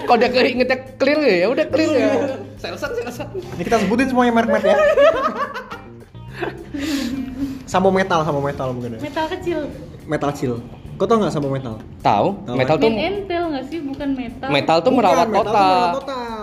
Kalau 0.03 0.19
dia 0.19 0.31
keingetnya 0.31 0.79
clear 0.99 1.21
ya, 1.23 1.47
udah 1.47 1.65
clear 1.71 1.91
ya. 1.95 2.11
Selesai, 2.59 2.91
selesai. 2.97 3.27
Ini 3.55 3.63
kita 3.63 3.77
sebutin 3.87 4.07
semuanya 4.11 4.33
merek-merek 4.35 4.67
ya. 4.67 4.77
Sampo 7.67 7.91
metal, 7.91 8.23
sampo 8.23 8.41
metal 8.41 8.69
mungkin 8.73 8.97
ya. 8.97 9.01
Metal 9.01 9.27
kecil. 9.29 9.59
Metal 10.07 10.31
chill. 10.33 10.55
Kau 10.97 11.05
tau 11.05 11.21
nggak 11.21 11.29
sampo 11.29 11.53
metal? 11.53 11.77
Tahu? 12.01 12.29
Metal 12.57 12.77
tuh 12.81 12.89
Men 12.89 12.99
entel 13.21 13.45
nggak 13.53 13.65
sih? 13.69 13.79
Bukan 13.85 14.09
metal. 14.17 14.49
metal 14.49 14.77
tuh 14.81 14.91
Bukan, 14.91 14.99
merawat 15.03 15.29
metal 15.29 15.45
tuh 15.45 15.53
merawat 15.53 15.95
total. 15.95 16.36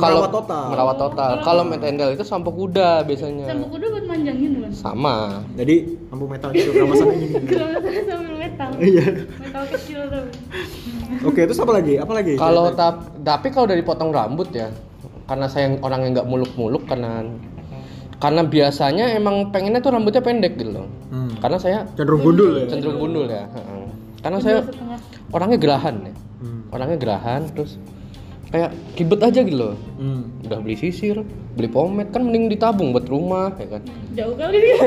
Kalau 0.00 0.18
Merawat 0.24 0.32
total. 0.32 0.64
Merawat 0.72 0.96
total. 0.96 1.30
Oh. 1.30 1.42
Kalau 1.44 1.62
metal 1.68 2.08
itu 2.16 2.24
sampo 2.24 2.50
kuda 2.50 3.04
biasanya. 3.04 3.46
sampo 3.52 3.66
kuda 3.68 3.86
buat 3.92 4.04
manjangin 4.08 4.50
bukan? 4.56 4.70
Sama. 4.72 5.16
Jadi 5.54 5.74
sampo 6.08 6.24
metal 6.24 6.48
gitu 6.56 6.70
ramasannya 6.72 7.16
gini. 7.20 7.34
Kalau 7.44 7.68
sambil 8.08 8.36
metal. 8.40 8.68
Iya. 8.80 9.06
Metal 9.36 9.64
kecil 9.76 10.00
tuh. 10.08 10.24
Oke, 11.28 11.40
terus 11.44 11.60
apa 11.60 11.72
lagi? 11.76 11.94
Apa 12.00 12.12
lagi? 12.16 12.32
Kalau 12.40 12.72
tap, 12.72 13.12
tapi 13.20 13.52
kalau 13.52 13.66
dari 13.68 13.82
potong 13.84 14.08
rambut 14.08 14.48
ya, 14.56 14.72
karena 15.28 15.46
saya 15.46 15.76
orang 15.84 16.00
yang 16.08 16.12
nggak 16.16 16.28
muluk-muluk 16.28 16.88
karena 16.88 17.28
karena 18.20 18.42
biasanya 18.44 19.16
emang 19.16 19.48
pengennya 19.48 19.80
tuh 19.80 19.92
rambutnya 19.96 20.20
pendek 20.20 20.60
gitu 20.60 20.80
loh. 20.80 20.88
Hmm. 21.08 21.32
Karena 21.40 21.56
saya 21.56 21.78
cenderung 21.96 22.20
gundul 22.20 22.50
ya. 22.56 22.66
cenderung 22.68 22.98
gundul 23.00 23.26
ya. 23.28 23.48
heeh. 23.48 23.84
Karena 24.20 24.38
saya 24.44 24.58
orangnya 25.32 25.58
gerahan 25.60 25.96
ya. 26.04 26.14
Hmm. 26.44 26.62
Orangnya 26.68 26.98
gerahan 27.00 27.48
terus 27.52 27.80
kayak 28.50 28.70
ribet 28.98 29.20
aja 29.22 29.40
gitu 29.42 29.56
loh. 29.56 29.74
Hmm. 29.96 30.22
Udah 30.44 30.58
beli 30.58 30.76
sisir, 30.76 31.22
beli 31.54 31.68
pomade 31.70 32.10
kan 32.10 32.22
mending 32.22 32.50
ditabung 32.50 32.90
buat 32.90 33.06
rumah 33.06 33.54
ya 33.56 33.78
kan. 33.78 33.82
Jauh 34.14 34.34
kali 34.34 34.58
dia. 34.58 34.78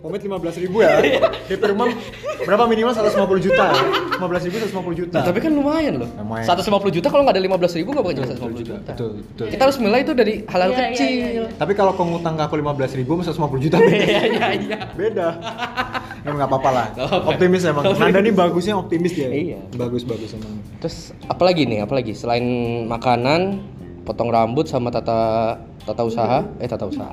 Pomade 0.00 0.24
15 0.24 0.64
ribu 0.64 0.80
ya. 0.80 0.96
DP 1.44 1.76
rumah 1.76 1.92
berapa 2.40 2.64
minimal 2.64 2.96
150 2.96 3.20
juta 3.44 3.64
ya? 3.68 3.84
15 4.16 4.48
ribu 4.48 4.56
150 4.64 5.00
juta. 5.04 5.16
Nah, 5.20 5.24
tapi 5.28 5.38
kan 5.44 5.52
lumayan 5.52 6.00
loh. 6.00 6.08
Lumayan. 6.16 6.48
150 6.48 6.88
juta 6.88 7.12
kalau 7.12 7.28
nggak 7.28 7.36
ada 7.36 7.44
15 7.44 7.78
ribu 7.84 7.88
nggak 7.92 8.04
bakal 8.08 8.16
jadi 8.16 8.28
150 8.32 8.60
juta. 8.64 8.74
Betul, 8.96 9.10
betul. 9.20 9.46
Kita 9.52 9.62
harus 9.68 9.76
mulai 9.76 10.00
itu 10.00 10.12
dari 10.16 10.34
hal-hal 10.48 10.70
Iya, 10.72 10.80
iya, 10.80 10.88
kecil. 10.96 11.08
iya, 11.12 11.28
iya. 11.36 11.46
Tapi 11.52 11.72
kalau 11.76 11.92
kau 11.92 12.08
ngutang 12.08 12.32
ke 12.40 12.42
aku 12.48 12.56
15 12.56 12.96
ribu, 12.96 13.12
150 13.20 13.60
juta 13.60 13.76
beda. 13.76 13.92
Iya 14.08 14.22
iya 14.24 14.46
iya. 14.56 14.78
beda. 14.96 15.28
Emang 16.20 16.36
nggak 16.36 16.50
apa-apa 16.52 16.70
lah. 16.70 16.86
Optimis 17.32 17.64
emang. 17.64 17.84
Nanda 17.96 18.20
nih 18.20 18.34
bagusnya 18.34 18.74
optimis 18.76 19.12
dia. 19.16 19.28
Iya. 19.32 19.60
Bagus 19.76 20.04
bagus 20.04 20.36
emang. 20.36 20.60
Terus 20.84 21.16
apalagi 21.26 21.64
nih? 21.64 21.84
Apalagi 21.84 22.12
selain 22.12 22.44
makanan, 22.84 23.60
potong 24.04 24.28
rambut 24.28 24.68
sama 24.68 24.92
tata 24.92 25.56
tata 25.84 26.02
usaha, 26.04 26.44
eh 26.60 26.68
tata 26.68 26.84
usaha. 26.84 27.10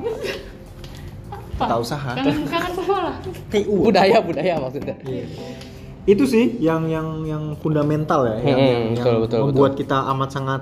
Tata 1.57 1.75
usaha. 1.79 2.11
Kangen 2.13 2.73
sekolah. 2.75 3.15
TU. 3.49 3.75
Budaya 3.87 4.19
budaya 4.21 4.59
maksudnya. 4.59 4.95
Iya. 5.07 5.25
Itu 6.07 6.23
sih 6.23 6.55
yang 6.63 6.87
yang 6.87 7.27
yang 7.27 7.43
fundamental 7.59 8.23
ya, 8.23 8.37
yang, 8.39 8.55
Hmm, 8.55 8.55
yang, 8.63 8.87
betul, 8.95 9.11
yang 9.11 9.23
betul, 9.27 9.39
membuat 9.51 9.73
kita 9.75 9.97
amat 10.15 10.29
sangat 10.31 10.61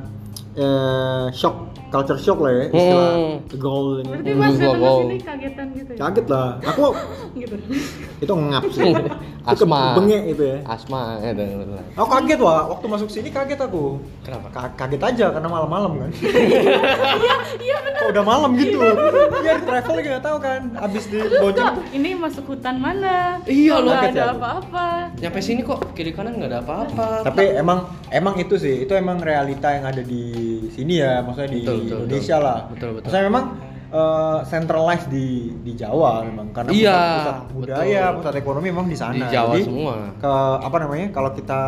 eh, 0.58 1.27
shock, 1.38 1.69
culture 1.95 2.19
shock 2.19 2.39
lah 2.39 2.51
ya, 2.51 2.63
istilah 2.67 3.12
Hmm. 3.15 3.36
gaul 3.55 3.88
ini. 3.97 4.10
Berarti 4.12 4.27
Hmm, 4.27 4.38
pas 4.38 4.51
datang 4.51 4.75
ke 4.75 4.91
sini 4.99 5.17
kagetan 5.21 5.67
gitu 5.71 5.91
ya. 5.91 5.99
Kaget 6.01 6.25
lah. 6.27 6.49
Aku 6.65 6.84
Gitu. 7.39 7.55
itu 8.17 8.34
ngap 8.36 8.63
sih. 8.69 8.91
Itu 8.91 9.63
Asma. 9.63 9.81
Bengek 9.95 10.23
itu 10.27 10.43
ya. 10.43 10.58
Asma 10.65 11.01
ya. 11.19 11.31
Aku 11.95 12.08
kaget 12.10 12.39
wah, 12.39 12.67
waktu 12.67 12.86
masuk 12.86 13.08
sini 13.08 13.29
kaget 13.29 13.58
aku. 13.58 13.95
Kenapa? 14.21 14.47
Ka- 14.49 14.73
kaget 14.75 15.01
aja 15.01 15.25
karena 15.31 15.47
malam-malam 15.47 15.91
kan. 15.97 16.12
Iya 17.55 17.77
benar. 17.79 17.97
Kok 17.97 18.10
udah 18.12 18.23
malam 18.25 18.49
gitu. 18.55 18.79
Iya 19.38 19.53
travel 19.60 19.95
nggak 19.97 20.21
tahu 20.21 20.38
kan. 20.39 20.62
Abis 20.77 21.03
di 21.08 21.19
bonceng. 21.31 21.79
Ini 21.91 22.10
masuk 22.15 22.43
hutan 22.47 22.75
mana? 22.77 23.39
Iya, 23.45 23.79
loh, 23.79 23.93
kaget 23.95 24.12
ada 24.12 24.21
ya. 24.21 24.34
apa-apa. 24.34 24.88
Nyampe 25.15 25.39
sini 25.39 25.62
kok 25.62 25.93
kiri 25.93 26.12
kanan 26.12 26.36
nggak 26.36 26.51
ada 26.51 26.60
apa-apa. 26.60 27.08
Tapi 27.23 27.43
emang 27.55 27.79
emang 28.10 28.36
itu 28.36 28.55
sih, 28.55 28.84
itu 28.84 28.91
emang 28.91 29.19
realita 29.19 29.71
yang 29.71 29.86
ada 29.86 30.01
di 30.01 30.23
sini 30.69 30.99
ya, 30.99 31.21
maksudnya 31.21 31.49
di 31.49 31.60
Betul, 31.62 31.77
betul, 31.86 32.00
Indonesia 32.04 32.36
betul. 32.36 32.48
lah. 32.50 32.58
Betul, 32.67 32.89
betul. 32.91 33.04
Maksudnya 33.06 33.26
memang 33.30 33.45
eh, 33.93 34.39
centralized 34.45 35.08
di 35.08 35.28
di 35.62 35.71
Jawa 35.74 36.12
memang 36.26 36.48
karena 36.52 36.69
Iya, 36.74 36.91
pusat, 36.91 37.13
pusat 37.15 37.38
budaya, 37.54 38.02
betul. 38.04 38.17
pusat 38.19 38.34
ekonomi 38.36 38.67
memang 38.69 38.88
di 38.88 38.98
sana. 38.98 39.13
Di 39.15 39.24
Jawa 39.30 39.54
Jadi, 39.54 39.63
semua. 39.63 39.93
Ke 40.17 40.34
apa 40.60 40.78
namanya? 40.82 41.08
Kalau 41.10 41.30
kita 41.32 41.62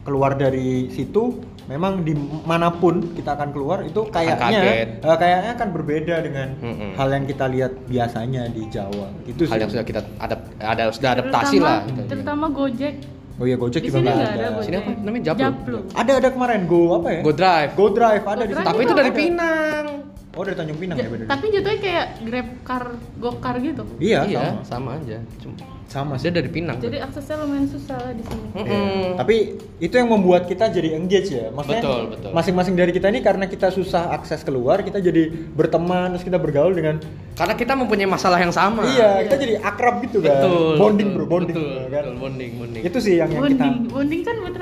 keluar 0.00 0.32
dari 0.32 0.88
situ 0.88 1.38
memang 1.68 2.02
di 2.02 2.16
mana 2.42 2.72
pun 2.72 3.14
kita 3.14 3.36
akan 3.36 3.54
keluar 3.54 3.84
itu 3.84 4.02
kayaknya 4.10 4.58
eh, 4.96 5.16
kayaknya 5.16 5.54
akan 5.54 5.68
berbeda 5.70 6.18
dengan 6.18 6.48
Mm-mm. 6.58 6.98
hal 6.98 7.08
yang 7.14 7.24
kita 7.28 7.46
lihat 7.46 7.72
biasanya 7.86 8.48
di 8.50 8.64
Jawa 8.66 9.06
itu 9.22 9.46
hal 9.46 9.54
sih. 9.54 9.60
yang 9.62 9.70
sudah 9.70 9.84
kita 9.86 10.00
adap 10.18 10.40
ada 10.58 10.90
sudah 10.90 11.10
adaptasi 11.14 11.56
terutama, 11.60 11.68
lah 11.68 11.78
gitu. 11.86 12.02
terutama 12.10 12.44
Gojek 12.50 12.94
oh 13.40 13.44
iya 13.48 13.56
Gojek 13.56 13.82
di 13.82 13.88
juga 13.88 14.04
nggak 14.04 14.36
ada 14.36 14.46
Sini 14.60 14.76
apa 14.76 14.90
namanya? 15.00 15.24
Japlu. 15.32 15.78
ada 15.96 16.12
ada 16.20 16.28
kemarin 16.28 16.60
Go 16.68 17.00
apa 17.00 17.08
ya 17.08 17.20
Go 17.24 17.32
Drive. 17.32 17.70
Go 17.74 17.86
Drive 17.88 18.22
ada 18.28 18.44
Go 18.44 18.46
di 18.46 18.52
Drive 18.52 18.60
situ 18.60 18.68
Tapi 18.68 18.80
itu 18.84 18.94
dari 18.94 19.10
ada. 19.10 19.16
Pinang. 19.18 19.84
Oh 20.30 20.42
dari 20.42 20.56
Tanjung 20.56 20.78
Pinang 20.78 20.96
ya 20.96 21.04
Ja- 21.04 21.10
bener 21.10 21.26
tapi 21.26 21.44
jatuhnya 21.50 21.78
kayak 21.78 22.06
grab 22.22 22.48
car 22.62 22.84
gokar 23.18 23.54
gitu 23.58 23.82
iya, 23.98 24.22
iya, 24.24 24.40
sama 24.62 24.62
sama 24.64 24.90
aja. 25.02 25.18
Cuma 25.42 25.54
sama 25.90 26.14
sih 26.14 26.30
dia 26.30 26.38
dari 26.38 26.46
Pinang. 26.46 26.78
jadi 26.78 27.02
aksesnya 27.02 27.42
lumayan 27.42 27.66
susah 27.66 27.98
lah 27.98 28.14
di 28.14 28.22
sini 28.22 28.46
Mm-mm. 28.54 28.62
Iya. 28.62 29.18
Tapi 29.18 29.36
itu 29.82 29.90
yang 29.90 30.06
membuat 30.06 30.46
kita 30.46 30.70
jadi 30.70 30.94
engage 30.94 31.34
ya. 31.34 31.50
Maksudnya 31.50 31.82
Betul, 31.82 32.00
betul. 32.14 32.30
masing-masing 32.30 32.74
dari 32.78 32.94
kita 32.94 33.10
ini 33.10 33.18
karena 33.18 33.50
kita 33.50 33.74
susah 33.74 34.14
akses 34.14 34.46
keluar, 34.46 34.86
kita 34.86 35.02
jadi 35.02 35.26
berteman 35.50 36.14
terus 36.14 36.22
kita 36.22 36.38
bergaul 36.38 36.70
dengan 36.78 37.02
Karena 37.34 37.58
kita 37.58 37.74
mempunyai 37.74 38.06
masalah 38.06 38.38
yang 38.38 38.54
sama. 38.54 38.86
Iya, 38.86 39.26
kita 39.26 39.34
jadi 39.34 39.54
akrab 39.58 39.98
gitu 40.06 40.22
kan. 40.22 40.38
Betul. 40.38 40.74
bonding 40.78 41.08
betul, 41.10 41.18
bro, 41.18 41.24
bonding 41.26 41.56
Betul, 41.58 41.66
bro, 41.66 41.82
kan. 41.90 42.02
betul, 42.06 42.14
bonding, 42.22 42.50
bonding. 42.54 42.82
Itu 42.86 42.98
sih 43.02 43.14
yang, 43.18 43.30
yang 43.34 43.42
kita 43.50 43.66
bonding 43.66 43.74
bonding 43.90 44.20
kan 44.22 44.34
buat 44.38 44.54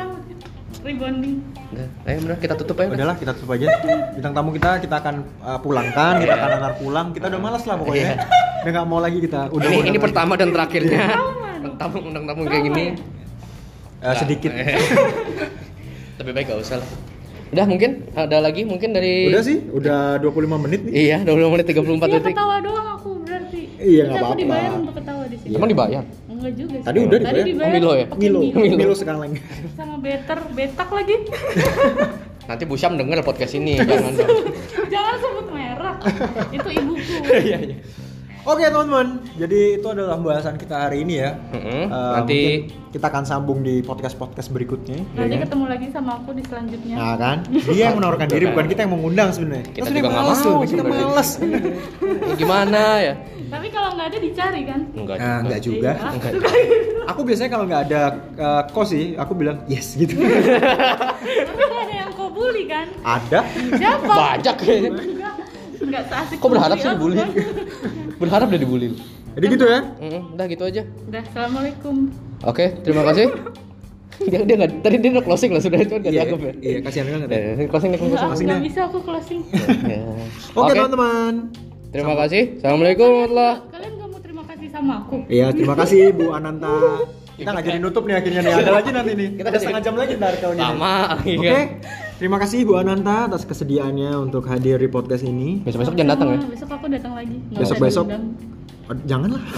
rebonding 0.89 1.37
Udah, 1.69 1.87
ayo 2.09 2.19
bener 2.25 2.37
kita 2.41 2.55
tutup 2.57 2.81
aja. 2.81 2.89
Udahlah 2.97 3.17
kita 3.21 3.33
tutup 3.37 3.53
aja. 3.53 3.69
Bintang 4.17 4.33
tamu 4.33 4.57
kita 4.57 4.81
kita 4.81 4.95
akan 5.05 5.15
uh, 5.45 5.61
pulangkan, 5.61 6.17
kita 6.17 6.33
akan 6.33 6.51
antar 6.57 6.73
pulang. 6.81 7.07
Kita 7.13 7.29
udah 7.29 7.41
malas 7.45 7.63
lah 7.69 7.77
pokoknya. 7.77 8.17
Udah 8.65 8.71
nggak 8.73 8.87
mau 8.89 8.97
lagi 8.99 9.19
kita. 9.21 9.53
Udah 9.53 9.69
ini 9.69 9.85
ini 9.85 9.91
lagi. 9.93 10.01
pertama 10.01 10.33
dan 10.35 10.49
terakhirnya. 10.49 11.01
Tamu 11.77 11.99
undang 12.01 12.25
tamu 12.25 12.49
kayak 12.49 12.63
gini. 12.73 12.85
Eh, 14.01 14.15
sedikit. 14.25 14.49
Lebih 16.19 16.33
baik 16.33 16.47
gak 16.49 16.61
usah 16.65 16.77
lah. 16.81 16.89
Udah 17.49 17.65
mungkin 17.65 17.91
ada 18.13 18.37
lagi 18.41 18.63
mungkin 18.65 18.93
dari 18.93 19.29
Udah 19.29 19.43
sih, 19.45 19.57
udah 19.69 20.21
25 20.21 20.65
menit 20.65 20.81
nih. 20.85 20.93
Iya, 20.93 21.17
20 21.25 21.53
menit 21.53 21.65
34 21.65 21.85
Iya 21.85 22.17
detik. 22.17 22.33
ketawa 22.33 22.57
doang 22.61 22.89
aku 22.93 23.11
berarti 23.25 23.61
Iya, 23.77 24.05
Berarti 24.05 24.09
nggak 24.09 24.17
aku 24.17 24.25
apa-apa. 24.25 24.41
dibayar 24.41 24.71
untuk 24.75 24.95
ketawa 24.97 25.23
di 25.25 25.37
sini 25.37 25.53
Emang 25.57 25.69
dibayar? 25.69 26.03
Enggak 26.39 26.55
juga 26.55 26.77
sih 26.77 26.87
Tadi 26.87 26.99
udah 27.01 27.19
tadi 27.21 27.41
dibayar. 27.45 27.67
Oh, 27.67 27.75
Milo 27.75 27.91
ya? 27.93 28.07
Milo, 28.15 28.39
Milo. 28.41 28.77
Milo 28.77 28.95
sekarang. 28.95 29.35
sama 29.75 29.97
better 29.99 30.39
betak 30.55 30.89
lagi 30.89 31.15
Nanti 32.49 32.65
Bu 32.65 32.75
Syam 32.75 32.97
denger 32.97 33.21
podcast 33.21 33.53
ini 33.55 33.77
jangan 33.77 34.15
jangan 34.89 35.15
sebut 35.21 35.47
merek 35.51 35.97
itu 36.49 36.69
ibuku 36.73 37.17
Iya, 37.45 37.59
iya. 37.61 37.77
Oke 38.49 38.65
teman-teman, 38.65 39.21
jadi 39.37 39.77
itu 39.77 39.85
adalah 39.85 40.17
pembahasan 40.17 40.57
kita 40.57 40.73
hari 40.81 41.05
ini 41.05 41.21
ya. 41.21 41.37
Mm-mm. 41.53 41.85
Eh, 41.85 42.13
Nanti 42.17 42.39
kita 42.89 43.07
akan 43.07 43.21
sambung 43.23 43.61
di 43.61 43.85
podcast-podcast 43.85 44.49
berikutnya. 44.49 45.05
nanti 45.13 45.21
ya 45.29 45.37
kan? 45.37 45.45
ketemu 45.45 45.65
lagi 45.69 45.87
sama 45.93 46.17
aku 46.17 46.33
di 46.33 46.41
selanjutnya 46.43 46.95
Nah 46.97 47.15
kan, 47.15 47.37
dia 47.45 47.83
yang 47.85 48.01
menawarkan 48.01 48.25
diri 48.27 48.49
bukan 48.49 48.67
kita 48.67 48.81
yang 48.83 48.93
mengundang 48.97 49.29
sebenarnya. 49.31 49.69
Kita 49.69 49.85
sebenarnya 49.85 50.01
juga 50.01 50.09
nggak 50.09 50.25
mau 50.25 50.49
loh, 50.49 50.65
kita 50.65 50.83
males. 50.83 51.31
gimana 52.35 52.83
ya? 52.99 53.15
tapi 53.49 53.67
kalau 53.69 53.89
nggak 53.93 54.07
ada 54.07 54.19
dicari 54.19 54.61
kan 54.63 54.81
Enggak. 54.93 55.17
Nah, 55.19 55.37
enggak 55.41 55.61
juga. 55.63 55.91
Iya, 55.91 56.09
Enggak. 56.11 56.33
gitu. 56.33 56.47
Aku 57.11 57.21
biasanya 57.23 57.51
kalau 57.51 57.65
nggak 57.65 57.83
ada 57.85 58.01
kos 58.67 58.89
sih, 58.89 59.13
aku 59.15 59.33
bilang 59.35 59.61
yes 59.67 59.93
gitu. 59.95 60.17
tapi 60.17 61.61
nggak 61.63 61.83
ada 61.83 61.95
yang 61.99 62.11
kau 62.13 62.29
bully 62.29 62.65
kan 62.65 62.89
ada. 63.03 63.45
siapa 63.77 64.09
Bajak 64.09 64.57
kayaknya. 64.57 64.91
enggak 64.97 65.35
enggak 65.79 66.03
seasik 66.07 66.37
Kok 66.39 66.49
berharap 66.49 66.77
sih 66.77 66.89
bully 66.95 67.17
dibully? 67.17 67.45
aku. 68.19 68.21
Berharap 68.21 68.47
udah 68.49 68.59
dibully. 68.59 68.89
Jadi 69.31 69.45
gitu 69.49 69.65
ya. 69.65 69.81
Mm, 69.97 70.35
udah 70.35 70.47
gitu 70.49 70.65
aja. 70.65 70.83
udah 70.83 71.21
assalamualaikum 71.23 71.95
Oke, 72.41 72.65
terima 72.83 73.03
kasih. 73.05 73.27
dia 74.21 74.43
dia 74.43 74.55
nggak 74.57 74.83
tadi 74.83 74.97
dia 74.99 75.11
udah 75.13 75.23
closing 75.23 75.51
lah 75.53 75.63
sudah 75.63 75.79
cuma 75.81 75.99
nggak 76.01 76.11
Iya, 76.11 76.23
dianggap 76.27 76.41
ya. 76.41 76.53
iya, 76.59 76.79
kasihan 76.83 77.07
banget 77.09 77.29
ya. 77.29 77.39
Eh, 77.39 77.69
closing 77.69 77.89
nih 77.89 77.99
closing. 77.99 78.11
Enggak, 78.11 78.27
Closing 78.27 78.47
nggak 78.49 78.65
bisa 78.67 78.81
aku 78.85 78.99
closing 79.01 79.41
Ya. 79.95 80.01
Oke 80.53 80.73
teman-teman. 80.73 81.35
Terima 81.89 82.15
kasih. 82.19 82.43
Assalamualaikum 82.59 83.07
warahmatullahi 83.07 83.55
kalian 83.71 83.93
nggak 83.95 84.09
mau 84.11 84.21
terima 84.21 84.43
kasih 84.45 84.67
sama 84.69 84.93
aku 84.99 85.17
Iya, 85.29 85.47
terima 85.53 85.75
kasih 85.77 86.01
Bu 86.13 86.25
Ananta. 86.33 86.75
Kita 87.39 87.55
nggak 87.55 87.65
jadi 87.65 87.79
nutup 87.79 88.03
nih 88.03 88.17
akhirnya 88.19 88.41
nih. 88.43 88.53
Ada 88.53 88.73
lagi 88.75 88.91
nanti 88.91 89.13
nih. 89.15 89.29
Kita 89.39 89.49
setengah 89.55 89.81
jam 89.81 89.95
lagi 89.95 90.13
ntar 90.19 90.35
kaunya. 90.37 90.63
Lama. 90.65 90.95
Oke, 91.15 91.31
Iya. 91.39 91.63
Terima 92.19 92.37
kasih 92.43 92.67
Bu 92.67 92.75
Ananta 92.77 93.31
atas 93.31 93.47
kesediaannya 93.47 94.13
untuk 94.19 94.45
hadir 94.51 94.77
di 94.83 94.91
podcast 94.91 95.23
ini. 95.23 95.63
Besok-besok 95.63 95.95
jangan 95.95 96.11
datang 96.19 96.29
ya. 96.29 96.39
Sama, 96.39 96.51
besok 96.51 96.69
aku 96.75 96.87
datang 96.91 97.13
lagi 97.15 97.37
Nggak 97.39 97.61
Besok-besok. 97.63 98.05
Oh, 98.89 98.97
janganlah. 99.05 99.43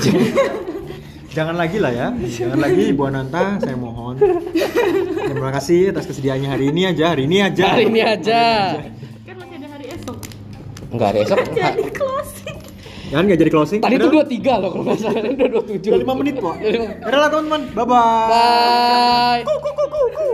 Jangan 1.31 1.55
lagi 1.55 1.79
lah 1.79 1.95
ya. 1.95 2.09
Jangan 2.11 2.59
lagi 2.59 2.91
Bu 2.91 3.07
Ananta, 3.07 3.55
saya 3.63 3.79
mohon. 3.79 4.19
Terima 5.31 5.55
kasih 5.55 5.95
atas 5.95 6.11
kesediaannya 6.11 6.51
hari 6.51 6.75
ini 6.75 6.91
aja, 6.91 7.15
hari 7.15 7.31
ini 7.31 7.39
aja. 7.39 7.71
Hari 7.71 7.87
ini 7.87 8.03
aja. 8.03 8.43
kan 9.23 9.35
masih 9.39 9.57
ada 9.63 9.69
hari 9.71 9.87
esok 9.95 10.19
Enggak 10.91 11.09
ada 11.15 11.19
esok. 11.23 11.39
jadi 11.55 11.87
closing 11.95 12.59
Jangan 13.15 13.25
nggak 13.27 13.39
jadi 13.47 13.51
closing. 13.55 13.81
Tadi 13.83 13.95
tuh 14.03 14.11
Udah- 14.11 14.27
23 14.27 14.63
loh 14.63 14.71
kalau 14.75 14.85
nggak 14.87 14.99
salah. 14.99 15.23
Udah 15.23 15.49
27. 15.55 15.87
udah 15.87 15.99
5 16.03 16.19
menit 16.19 16.35
kok. 16.39 16.57
Udah 17.07 17.19
lah 17.23 17.29
teman-teman. 17.31 17.61
Bye 17.79 17.87
bye. 17.87 18.27
Bye. 18.31 19.41
Kuku, 19.47 19.71
kuku, 19.71 19.85
kuku. 19.95 20.31